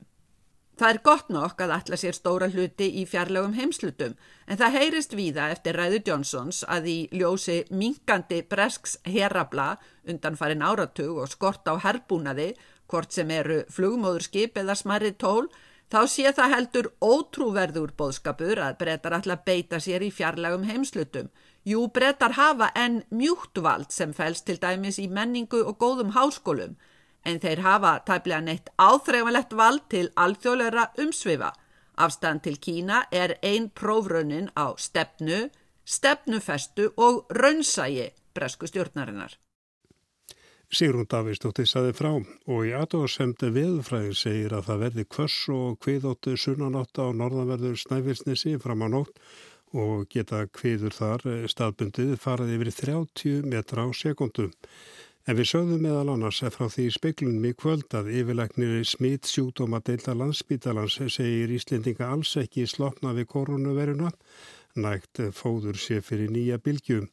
Það 0.78 0.92
er 0.94 0.98
gott 1.02 1.30
nokk 1.34 1.62
að 1.66 1.72
alla 1.74 1.98
sér 1.98 2.14
stóra 2.14 2.48
hluti 2.54 2.86
í 3.02 3.04
fjarlögum 3.10 3.56
heimslutum 3.58 4.12
en 4.46 4.60
það 4.60 4.76
heyrist 4.76 5.16
víða 5.18 5.48
eftir 5.50 5.74
ræðu 5.74 6.04
Johnsons 6.06 6.60
að 6.70 6.90
í 6.92 6.98
ljósi 7.18 7.56
minkandi 7.74 8.44
bresks 8.46 9.00
herrabla 9.10 9.80
undan 10.06 10.38
farin 10.38 10.62
áratug 10.62 11.18
og 11.24 11.32
skort 11.32 11.66
á 11.66 11.82
herbúnaði, 11.82 12.52
hvort 12.86 13.10
sem 13.10 13.34
eru 13.34 13.64
flugmóðurskip 13.74 14.60
eða 14.62 14.76
smarri 14.78 15.16
tól, 15.18 15.50
þá 15.90 16.00
sé 16.14 16.30
það 16.38 16.54
heldur 16.54 16.92
ótrúverður 17.02 17.96
bóðskapur 17.98 18.62
að 18.62 18.78
breytar 18.84 19.18
alltaf 19.18 19.42
beita 19.50 19.80
sér 19.82 20.06
í 20.06 20.12
fjarlögum 20.14 20.68
heimslutum. 20.70 21.32
Jú, 21.66 21.88
breytar 21.90 22.38
hafa 22.38 22.70
enn 22.78 23.02
mjúktvald 23.10 23.90
sem 23.90 24.14
fælst 24.14 24.46
til 24.46 24.62
dæmis 24.62 25.02
í 25.02 25.10
menningu 25.10 25.64
og 25.66 25.82
góðum 25.82 26.14
háskólum 26.14 26.78
en 27.28 27.40
þeir 27.44 27.64
hafa 27.66 27.94
tæplega 28.08 28.42
neitt 28.46 28.70
áþreifanlegt 28.80 29.56
vald 29.60 29.88
til 29.92 30.08
alþjóðleira 30.16 30.92
umsvifa. 31.04 31.52
Afstand 31.98 32.46
til 32.46 32.60
Kína 32.62 33.04
er 33.12 33.36
ein 33.42 33.72
prófraunin 33.74 34.52
á 34.56 34.78
stefnu, 34.78 35.50
stefnufestu 35.86 36.92
og 36.98 37.26
raunsægi 37.34 38.12
bresku 38.38 38.70
stjórnarinnar. 38.70 39.34
Sigrún 40.68 41.08
Davíðsdóttir 41.08 41.68
saði 41.70 41.94
frá 41.96 42.10
og 42.12 42.66
í 42.68 42.74
aðdóðsemdi 42.76 43.54
veðfræði 43.56 44.16
segir 44.20 44.56
að 44.58 44.66
það 44.68 44.82
verði 44.82 45.06
kvöss 45.16 45.46
og 45.56 45.78
kviðóttu 45.84 46.34
sunnanátt 46.36 47.00
á 47.00 47.08
norðanverður 47.16 47.80
Snæfellsnesi 47.80 48.58
fram 48.60 48.84
á 48.84 48.88
nótt 48.92 49.22
og 49.72 50.10
geta 50.12 50.44
kviður 50.52 50.96
þar 50.96 51.24
staðbundið 51.52 52.18
farið 52.20 52.54
yfir 52.58 52.72
30 52.82 53.48
metra 53.48 53.88
á 53.88 53.90
sekundum. 53.96 54.52
En 55.28 55.36
við 55.36 55.50
sögðum 55.50 55.82
meðal 55.84 56.14
annars 56.14 56.38
frá 56.56 56.70
því 56.72 56.84
speiklunum 56.96 57.46
í 57.50 57.56
kvöld 57.60 57.92
að 58.00 58.14
yfirleiknir 58.16 58.78
smitt 58.88 59.28
sjúkdóma 59.28 59.82
deilda 59.84 60.14
landsbítalans 60.16 60.96
segir 61.12 61.52
Íslendinga 61.52 62.08
alls 62.14 62.32
ekki 62.40 62.64
slopna 62.64 63.12
við 63.18 63.28
koronaviruna, 63.34 64.14
nægt 64.80 65.20
fóður 65.36 65.76
sé 65.84 66.00
fyrir 66.00 66.32
nýja 66.32 66.62
bylgjum. 66.64 67.10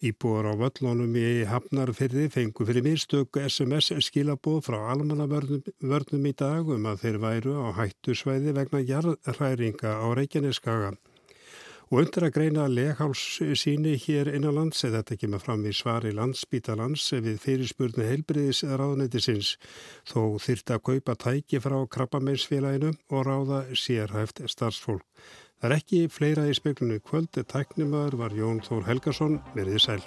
Íbúar 0.00 0.46
á 0.46 0.54
völlunum 0.62 1.18
í 1.18 1.42
Hafnarfyrði 1.50 2.30
fengu 2.30 2.64
fyrir 2.70 2.86
mistök 2.86 3.42
SMS 3.42 3.90
skilaboð 4.06 4.62
frá 4.70 4.78
almannavörnum 4.94 6.30
í 6.30 6.36
dag 6.38 6.70
um 6.70 6.86
að 6.86 7.02
þeir 7.02 7.22
væru 7.26 7.58
á 7.66 7.68
hættusvæði 7.82 8.54
vegna 8.62 8.86
jarðræringa 8.94 9.98
á 9.98 10.06
Reykjaneskaga. 10.14 10.94
Og 11.90 12.04
undir 12.04 12.22
að 12.22 12.34
greina 12.36 12.68
legháls 12.70 13.20
síni 13.58 13.96
hér 13.98 14.28
innanlands 14.30 14.84
eða 14.86 15.00
þetta 15.00 15.16
kemur 15.24 15.42
fram 15.42 15.64
í 15.66 15.72
svari 15.74 16.12
landsbítalans 16.14 17.08
við 17.16 17.40
fyrirspurnu 17.42 18.06
heilbriðis 18.06 18.62
ráðnættisins 18.62 19.56
þó 20.06 20.38
þyrta 20.38 20.78
að 20.78 20.84
kaupa 20.86 21.16
tæki 21.26 21.58
frá 21.64 21.74
krabbameinsfélaginu 21.90 22.94
og 23.10 23.26
ráða 23.26 23.64
sérhæft 23.74 24.44
starfsfólk. 24.46 25.02
Það 25.58 25.70
er 25.72 25.76
ekki 25.80 26.04
fleira 26.14 26.46
í 26.46 26.54
speklunu 26.54 27.02
kvöld, 27.02 27.34
tæknimaður 27.34 28.20
var 28.22 28.38
Jón 28.38 28.62
Þór 28.62 28.86
Helgason, 28.86 29.40
verið 29.58 29.82
sæl. 29.88 30.02